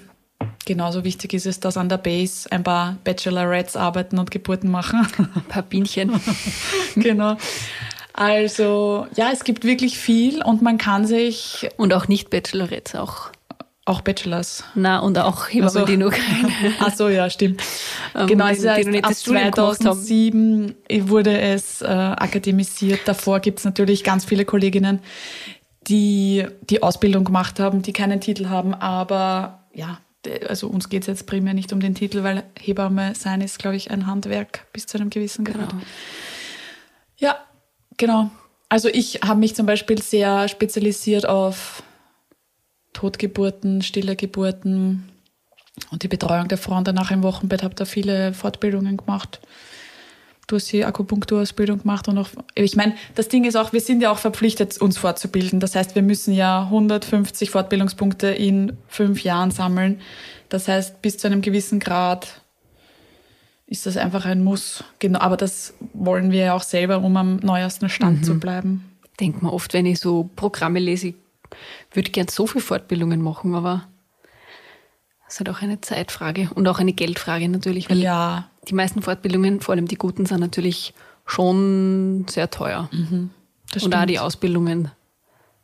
Genauso 0.66 1.04
wichtig 1.04 1.34
ist 1.34 1.48
es, 1.48 1.60
dass 1.60 1.76
an 1.76 1.90
der 1.90 1.98
Base 1.98 2.52
ein 2.52 2.64
paar 2.64 2.98
Bachelorettes 3.04 3.76
arbeiten 3.76 4.20
und 4.20 4.30
Geburten 4.30 4.70
machen. 4.70 5.08
Ein 5.18 5.44
paar 5.50 5.64
Bienchen. 5.64 6.12
genau. 6.96 7.36
Also 8.20 9.08
ja, 9.16 9.30
es 9.32 9.46
gibt 9.46 9.64
wirklich 9.64 9.98
viel 9.98 10.44
und 10.44 10.62
man 10.62 10.78
kann 10.78 11.08
sich. 11.08 11.70
Und 11.78 11.94
auch 11.94 12.10
nicht 12.10 12.30
Bachelorettes, 12.30 12.96
auch. 12.96 13.30
Auch 13.86 14.02
Bachelors. 14.02 14.66
Na, 14.76 15.00
und 15.00 15.18
auch 15.18 15.48
Hebammen, 15.48 15.76
also, 15.76 15.86
die 15.86 15.98
nur 15.98 16.12
keine. 16.12 16.52
Ach 16.80 16.94
so, 16.94 17.08
ja, 17.10 17.28
stimmt. 17.30 17.64
Ähm, 18.14 18.28
genau, 18.28 18.48
es 18.48 18.64
heißt, 18.64 18.88
ab 19.04 19.16
2007 19.16 20.76
wurde 21.04 21.40
es 21.40 21.82
äh, 21.82 21.86
akademisiert. 21.86 23.00
Davor 23.06 23.40
gibt 23.40 23.60
es 23.60 23.66
natürlich 23.66 24.04
ganz 24.04 24.26
viele 24.26 24.46
Kolleginnen, 24.46 25.00
die 25.88 26.46
die 26.70 26.84
Ausbildung 26.84 27.24
gemacht 27.24 27.60
haben, 27.60 27.82
die 27.82 27.94
keinen 27.94 28.22
Titel 28.22 28.50
haben, 28.50 28.76
aber 28.76 29.64
ja, 29.74 29.98
also 30.48 30.68
uns 30.68 30.90
geht 30.90 31.04
es 31.04 31.08
jetzt 31.08 31.26
primär 31.26 31.56
nicht 31.56 31.74
um 31.74 31.80
den 31.80 31.96
Titel, 31.96 32.22
weil 32.22 32.44
Hebamme 32.60 33.16
sein 33.16 33.42
ist, 33.42 33.58
glaube 33.58 33.78
ich, 33.78 33.90
ein 33.90 34.06
Handwerk 34.06 34.68
bis 34.72 34.86
zu 34.86 35.00
einem 35.00 35.10
gewissen 35.10 35.46
Grad. 35.46 35.70
Genau. 35.70 35.82
Ja, 37.18 37.38
genau. 38.00 38.32
Also 38.70 38.90
ich 38.90 39.20
habe 39.24 39.40
mich 39.40 39.56
zum 39.56 39.68
Beispiel 39.68 40.02
sehr 40.02 40.48
spezialisiert 40.48 41.28
auf 41.28 41.84
Totgeburten, 42.94 43.84
stille 43.84 44.16
Geburten 44.16 45.10
und 45.92 46.04
die 46.04 46.08
Betreuung 46.08 46.48
der 46.48 46.58
Frauen 46.58 46.84
danach 46.84 47.12
im 47.12 47.24
Wochenbett, 47.24 47.64
habe 47.64 47.76
da 47.76 47.86
viele 47.86 48.34
Fortbildungen 48.34 48.98
gemacht. 48.98 49.40
Du 50.48 50.56
hast 50.56 50.72
die 50.72 50.84
Akupunkturausbildung 50.84 51.84
gemacht 51.84 52.08
und 52.08 52.18
auch, 52.18 52.30
ich 52.56 52.76
meine, 52.76 52.96
das 53.14 53.28
Ding 53.28 53.46
ist 53.46 53.56
auch, 53.56 53.72
wir 53.72 53.82
sind 53.82 54.02
ja 54.02 54.12
auch 54.12 54.18
verpflichtet, 54.18 54.80
uns 54.82 54.98
fortzubilden. 54.98 55.60
Das 55.60 55.76
heißt, 55.76 55.94
wir 55.94 56.02
müssen 56.02 56.34
ja 56.34 56.64
150 56.64 57.52
Fortbildungspunkte 57.52 58.28
in 58.28 58.76
fünf 58.88 59.24
Jahren 59.24 59.52
sammeln. 59.52 60.02
Das 60.50 60.68
heißt, 60.68 61.04
bis 61.04 61.20
zu 61.20 61.28
einem 61.28 61.42
gewissen 61.42 61.80
Grad 61.80 62.42
ist 63.70 63.86
das 63.86 63.98
einfach 63.98 64.26
ein 64.26 64.44
Muss. 64.44 64.84
Genau, 64.98 65.20
aber 65.20 65.38
das 65.38 65.76
wollen 65.94 66.32
wir 66.32 66.40
ja 66.40 66.54
auch 66.56 66.64
selber, 66.64 67.00
um 67.00 67.16
am 67.18 67.38
neuesten 67.38 67.88
Stand 67.88 68.20
mhm. 68.20 68.24
zu 68.24 68.40
bleiben. 68.40 68.86
Denkt 69.20 69.42
man 69.42 69.52
oft, 69.52 69.74
wenn 69.74 69.86
ich 69.86 70.00
so 70.00 70.30
Programme 70.36 70.80
lese, 70.80 71.10
ich 71.10 71.16
würde 71.94 72.10
gern 72.12 72.28
so 72.28 72.48
viele 72.48 72.64
Fortbildungen 72.64 73.22
machen, 73.22 73.54
aber 73.54 73.88
das 75.26 75.36
ist 75.36 75.40
halt 75.40 75.50
auch 75.50 75.62
eine 75.62 75.82
Zeitfrage 75.82 76.50
und 76.56 76.68
auch 76.68 76.80
eine 76.80 76.94
Geldfrage 76.94 77.48
natürlich, 77.48 77.90
weil 77.90 78.00
ja. 78.00 78.50
die 78.68 78.74
meisten 78.74 79.02
Fortbildungen, 79.02 79.62
vor 79.62 79.76
allem 79.76 79.88
die 79.88 79.96
guten, 79.96 80.26
sind 80.26 80.40
natürlich 80.40 80.94
schon 81.26 82.26
sehr 82.28 82.50
teuer. 82.50 82.90
Mhm, 82.92 83.30
und 83.74 83.80
stimmt. 83.80 83.96
auch 83.96 84.06
die 84.06 84.20
Ausbildungen 84.20 84.90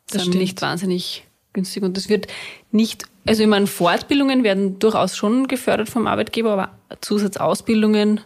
das 0.07 0.21
sind 0.21 0.31
stimmt. 0.33 0.41
nicht 0.41 0.61
wahnsinnig 0.61 1.23
günstig. 1.53 1.83
Und 1.83 1.97
das 1.97 2.09
wird 2.09 2.27
nicht, 2.71 3.05
also 3.27 3.43
ich 3.43 3.49
meine, 3.49 3.67
Fortbildungen 3.67 4.43
werden 4.43 4.79
durchaus 4.79 5.17
schon 5.17 5.47
gefördert 5.47 5.89
vom 5.89 6.07
Arbeitgeber, 6.07 6.53
aber 6.53 6.69
Zusatzausbildungen 7.01 8.21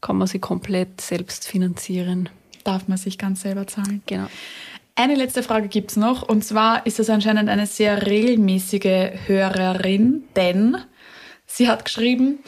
kann 0.00 0.16
man 0.16 0.28
sich 0.28 0.42
komplett 0.42 1.00
selbst 1.00 1.46
finanzieren. 1.48 2.28
Darf 2.64 2.88
man 2.88 2.98
sich 2.98 3.16
ganz 3.18 3.42
selber 3.42 3.66
zahlen. 3.66 4.02
Genau. 4.06 4.26
Eine 4.96 5.14
letzte 5.16 5.42
Frage 5.42 5.68
gibt's 5.68 5.96
noch 5.96 6.22
und 6.22 6.44
zwar 6.44 6.86
ist 6.86 7.00
es 7.00 7.10
anscheinend 7.10 7.48
eine 7.48 7.66
sehr 7.66 8.06
regelmäßige 8.06 9.26
Hörerin, 9.26 10.24
denn 10.36 10.76
sie 11.46 11.68
hat 11.68 11.84
geschrieben, 11.84 12.38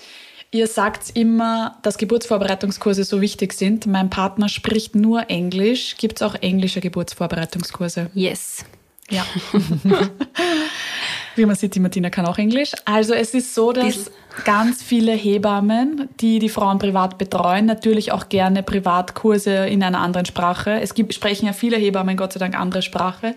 ihr 0.53 0.67
sagt 0.67 1.17
immer, 1.17 1.79
dass 1.83 1.99
Geburtsvorbereitungskurse 1.99 3.03
so 3.05 3.21
wichtig 3.21 3.53
sind. 3.55 3.87
Mein 3.87 4.11
Partner 4.11 4.49
spricht 4.49 4.95
nur 4.95 5.29
Englisch. 5.29 5.97
Gibt's 5.97 6.23
auch 6.23 6.35
englische 6.37 6.81
Geburtsvorbereitungskurse? 6.81 8.11
Yes. 8.15 8.65
Ja. 9.11 9.27
Wie 11.37 11.45
man 11.45 11.55
sieht, 11.55 11.75
die 11.75 11.81
Martina 11.81 12.11
kann 12.11 12.27
auch 12.27 12.39
Englisch. 12.39 12.73
Also 12.87 13.13
es 13.15 13.35
ist 13.35 13.55
so, 13.55 13.73
dass 13.73 14.11
ganz 14.45 14.83
viele 14.83 15.13
Hebammen, 15.13 16.09
die 16.21 16.39
die 16.39 16.49
Frauen 16.49 16.79
privat 16.79 17.19
betreuen, 17.19 17.67
natürlich 17.67 18.13
auch 18.13 18.29
gerne 18.29 18.63
Privatkurse 18.63 19.67
in 19.67 19.83
einer 19.83 20.01
anderen 20.01 20.27
Sprache. 20.27 20.81
Es 20.81 20.95
gibt, 20.95 21.13
sprechen 21.15 21.47
ja 21.47 21.53
viele 21.53 21.77
Hebammen 21.77 22.17
Gott 22.17 22.33
sei 22.33 22.41
Dank 22.41 22.59
andere 22.59 22.83
Sprache, 22.83 23.35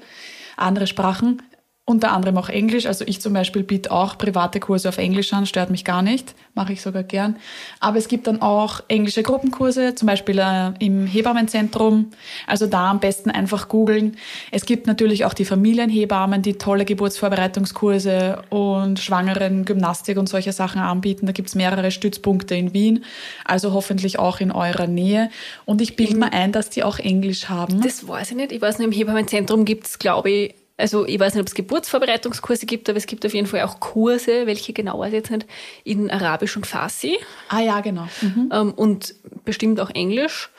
andere 0.55 0.87
Sprachen. 0.87 1.41
Unter 1.89 2.11
anderem 2.11 2.37
auch 2.37 2.49
Englisch. 2.49 2.85
Also 2.85 3.03
ich 3.07 3.19
zum 3.19 3.33
Beispiel 3.33 3.63
biete 3.63 3.91
auch 3.91 4.15
private 4.15 4.59
Kurse 4.59 4.89
auf 4.89 4.99
Englisch 4.99 5.33
an, 5.33 5.47
stört 5.47 5.71
mich 5.71 5.83
gar 5.83 6.03
nicht, 6.03 6.35
mache 6.53 6.71
ich 6.71 6.83
sogar 6.83 7.01
gern. 7.01 7.37
Aber 7.79 7.97
es 7.97 8.07
gibt 8.07 8.27
dann 8.27 8.43
auch 8.43 8.81
englische 8.87 9.23
Gruppenkurse, 9.23 9.95
zum 9.95 10.05
Beispiel 10.05 10.37
äh, 10.37 10.71
im 10.77 11.07
Hebammenzentrum. 11.07 12.11
Also 12.45 12.67
da 12.67 12.91
am 12.91 12.99
besten 12.99 13.31
einfach 13.31 13.69
googeln. 13.69 14.17
Es 14.51 14.67
gibt 14.67 14.85
natürlich 14.85 15.25
auch 15.25 15.33
die 15.33 15.45
Familienhebammen, 15.45 16.43
die 16.43 16.59
tolle 16.59 16.85
Geburtsvorbereitungskurse 16.85 18.43
und 18.51 18.99
schwangeren 18.99 19.65
Gymnastik 19.65 20.19
und 20.19 20.29
solche 20.29 20.51
Sachen 20.51 20.81
anbieten. 20.81 21.25
Da 21.25 21.31
gibt's 21.31 21.55
mehrere 21.55 21.89
Stützpunkte 21.89 22.53
in 22.53 22.71
Wien, 22.71 23.03
also 23.45 23.73
hoffentlich 23.73 24.19
auch 24.19 24.41
in 24.41 24.51
eurer 24.51 24.85
Nähe. 24.85 25.31
Und 25.65 25.81
ich 25.81 25.95
bilde 25.95 26.17
mir 26.17 26.33
ein, 26.33 26.51
dass 26.51 26.69
die 26.69 26.83
auch 26.83 26.99
Englisch 26.99 27.49
haben. 27.49 27.81
Das 27.81 28.07
weiß 28.07 28.29
ich 28.29 28.37
nicht. 28.37 28.51
Ich 28.51 28.61
weiß 28.61 28.77
nur, 28.77 28.85
im 28.85 28.93
Hebammenzentrum 28.93 29.65
gibt's, 29.65 29.97
glaube 29.97 30.29
ich, 30.29 30.58
also 30.79 31.05
ich 31.05 31.19
weiß 31.19 31.33
nicht, 31.33 31.41
ob 31.41 31.47
es 31.47 31.53
Geburtsvorbereitungskurse 31.53 32.65
gibt, 32.65 32.89
aber 32.89 32.97
es 32.97 33.05
gibt 33.05 33.25
auf 33.25 33.33
jeden 33.33 33.47
Fall 33.47 33.61
auch 33.61 33.79
Kurse, 33.79 34.47
welche 34.47 34.73
genau 34.73 34.99
weiß 34.99 35.09
ich 35.09 35.13
jetzt 35.13 35.31
nicht, 35.31 35.45
in 35.83 36.09
Arabisch 36.09 36.55
und 36.55 36.65
Farsi. 36.65 37.17
Ah 37.49 37.59
ja, 37.59 37.81
genau. 37.81 38.07
Mhm. 38.21 38.49
Ähm, 38.51 38.73
und 38.73 39.15
bestimmt 39.45 39.79
auch 39.79 39.89
Englisch. 39.89 40.49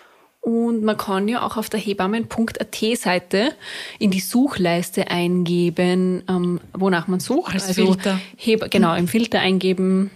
Und 0.42 0.82
man 0.82 0.96
kann 0.96 1.28
ja 1.28 1.42
auch 1.42 1.58
auf 1.58 1.68
der 1.68 1.80
hebammen.at 1.80 2.76
Seite 2.96 3.52
in 3.98 4.10
die 4.10 4.20
Suchleiste 4.20 5.10
eingeben, 5.10 6.22
ähm, 6.28 6.60
wonach 6.72 7.08
man 7.08 7.20
sucht. 7.20 7.52
Als 7.52 7.68
also 7.68 7.86
Filter. 7.86 8.18
Heb 8.36 8.70
genau, 8.70 8.94
im 8.94 9.06
Filter 9.06 9.40
eingeben 9.40 10.10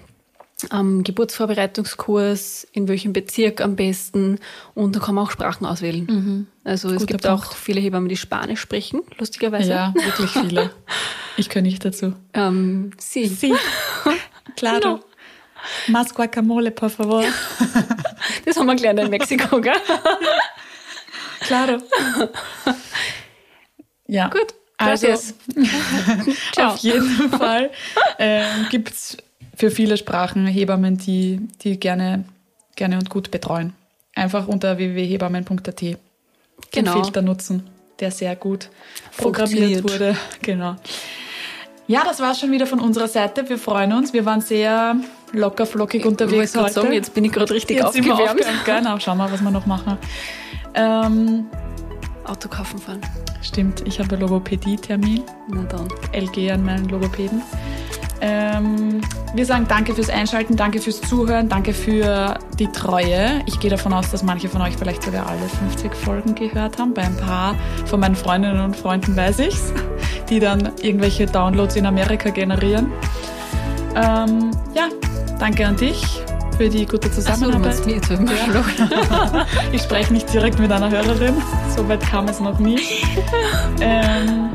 am 0.71 1.03
Geburtsvorbereitungskurs, 1.03 2.67
in 2.73 2.89
welchem 2.89 3.13
Bezirk 3.13 3.61
am 3.61 3.77
besten 3.77 4.39
und 4.75 4.97
da 4.97 5.01
kann 5.01 5.15
man 5.15 5.25
auch 5.27 5.31
Sprachen 5.31 5.67
auswählen. 5.67 6.07
Mhm. 6.07 6.47
Also 6.63 6.89
Guter 6.89 7.01
es 7.01 7.07
gibt 7.07 7.23
Punkt. 7.23 7.45
auch 7.47 7.55
viele 7.55 7.81
Hebammen, 7.81 8.09
die 8.09 8.17
Spanisch 8.17 8.61
sprechen, 8.61 9.03
lustigerweise. 9.19 9.71
Ja, 9.71 9.95
wirklich 9.95 10.31
viele. 10.31 10.71
Ich 11.37 11.49
gehöre 11.49 11.63
nicht 11.63 11.85
dazu. 11.85 12.15
Ähm, 12.33 12.93
sí. 12.99 13.27
Sí. 13.27 13.53
Claro. 14.57 14.89
No. 14.89 15.01
Más 15.89 16.15
guacamole, 16.15 16.71
por 16.71 16.91
favor. 16.91 17.25
Das 18.45 18.57
haben 18.57 18.67
wir 18.67 18.77
gelernt 18.77 19.01
in 19.01 19.11
Mexiko, 19.11 19.61
gell? 19.61 19.75
Claro. 21.41 21.79
Ja. 24.07 24.29
Gut. 24.29 24.55
Also, 24.77 25.09
auf 26.59 26.77
jeden 26.79 27.31
Fall 27.31 27.71
ähm, 28.19 28.67
gibt 28.71 28.91
es 28.91 29.17
für 29.57 29.71
viele 29.71 29.97
Sprachen 29.97 30.47
Hebammen, 30.47 30.99
die, 30.99 31.41
die 31.63 31.79
gerne, 31.79 32.25
gerne 32.77 32.97
und 32.99 33.11
gut 33.11 33.31
betreuen. 33.31 33.73
Einfach 34.15 34.49
unter 34.49 34.79
www.hebammen.at 34.79 35.81
den 35.81 35.97
genau. 36.71 37.03
Filter 37.03 37.23
nutzen, 37.23 37.69
der 38.01 38.11
sehr 38.11 38.37
gut 38.37 38.69
programmiert 39.17 39.83
wurde. 39.83 40.17
Genau. 40.43 40.77
Ja, 41.87 42.03
das 42.03 42.21
war 42.21 42.35
schon 42.35 42.51
wieder 42.51 42.67
von 42.67 42.81
unserer 42.81 43.09
Seite. 43.09 43.47
Wir 43.49 43.59
freuen 43.59 43.93
uns. 43.93 44.15
Wir 44.15 44.25
waren 44.25 44.41
sehr 44.41 44.97
locker 45.33 45.67
flockig 45.67 46.07
unterwegs 46.07 46.55
ich 46.55 46.61
heute. 46.61 46.73
Sagen, 46.73 46.93
jetzt 46.93 47.13
bin 47.13 47.27
ich 47.27 47.33
gerade 47.33 47.53
richtig 47.53 47.77
jetzt 47.77 47.87
aufgewärmt. 47.87 48.21
aufgewärmt. 48.21 48.65
Genau, 48.65 48.99
schauen 48.99 49.19
wir, 49.19 49.31
was 49.31 49.43
wir 49.43 49.51
noch 49.51 49.67
machen. 49.67 49.99
Ähm, 50.73 51.47
Auto 52.25 52.49
kaufen 52.49 52.79
fahren. 52.79 53.03
Stimmt, 53.43 53.87
ich 53.87 54.01
habe 54.01 54.17
Logopädie-Termin. 54.17 55.25
Na 55.49 55.63
dann. 55.65 55.89
LG 56.15 56.53
an 56.53 56.65
meinen 56.65 56.89
Logopäden. 56.89 57.43
Ähm, 58.21 59.01
wir 59.35 59.47
sagen 59.47 59.67
danke 59.69 59.95
fürs 59.95 60.09
Einschalten, 60.09 60.57
danke 60.57 60.81
fürs 60.81 61.01
Zuhören, 61.01 61.49
danke 61.49 61.75
für 61.75 62.39
die 62.59 62.69
Treue. 62.69 63.43
Ich 63.47 63.59
gehe 63.59 63.71
davon 63.71 63.93
aus, 63.93 64.11
dass 64.11 64.23
manche 64.23 64.49
von 64.49 64.63
euch 64.63 64.77
vielleicht 64.77 65.03
sogar 65.03 65.27
alle 65.27 65.41
50 65.41 65.95
Folgen 65.95 66.35
gehört 66.35 66.79
haben. 66.79 66.95
Bei 66.95 67.03
ein 67.03 67.17
paar 67.17 67.55
von 67.87 68.01
meinen 68.01 68.17
Freundinnen 68.17 68.61
und 68.61 68.77
Freunden 68.77 69.17
weiß 69.17 69.41
ich's, 69.41 69.73
die 70.31 70.41
dann 70.41 70.71
irgendwelche 70.81 71.27
Downloads 71.27 71.77
in 71.77 71.87
Amerika 71.87 72.31
generieren. 72.31 72.93
Ähm, 73.97 74.51
ja, 74.75 74.89
danke 75.39 75.67
an 75.67 75.77
dich 75.77 76.23
für 76.57 76.69
die 76.69 76.87
gute 76.87 77.11
Zusammenarbeit. 77.11 77.75
So, 77.75 77.91
ja. 77.91 79.47
ich 79.73 79.83
spreche 79.83 80.13
nicht 80.13 80.33
direkt 80.33 80.59
mit 80.59 80.71
einer 80.71 80.91
Hörerin, 80.91 81.35
so 81.75 81.89
weit 81.89 82.01
kam 82.01 82.29
es 82.29 82.41
noch 82.41 82.59
nie. 82.59 82.81
Ähm, 83.81 84.51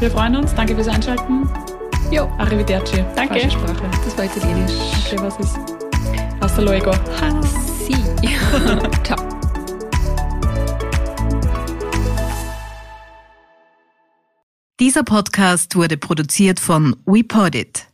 wir 0.00 0.10
freuen 0.10 0.36
uns, 0.36 0.54
danke 0.54 0.74
fürs 0.74 0.88
Einschalten. 0.88 1.48
Jo. 2.10 2.30
Arrivederci. 2.38 3.04
Danke. 3.16 3.40
Falsche 3.40 3.50
Sprache. 3.50 3.90
Das 4.04 4.16
war 4.18 4.24
Italienisch. 4.24 4.72
Okay, 5.06 5.18
was 5.18 5.38
ist? 5.38 5.58
Hasta 6.40 6.62
luego. 6.62 6.92
Hasi. 7.20 7.94
Ciao. 9.04 9.34
Dieser 14.80 15.04
Podcast 15.04 15.76
wurde 15.76 15.96
produziert 15.96 16.60
von 16.60 16.96
WePodit. 17.06 17.86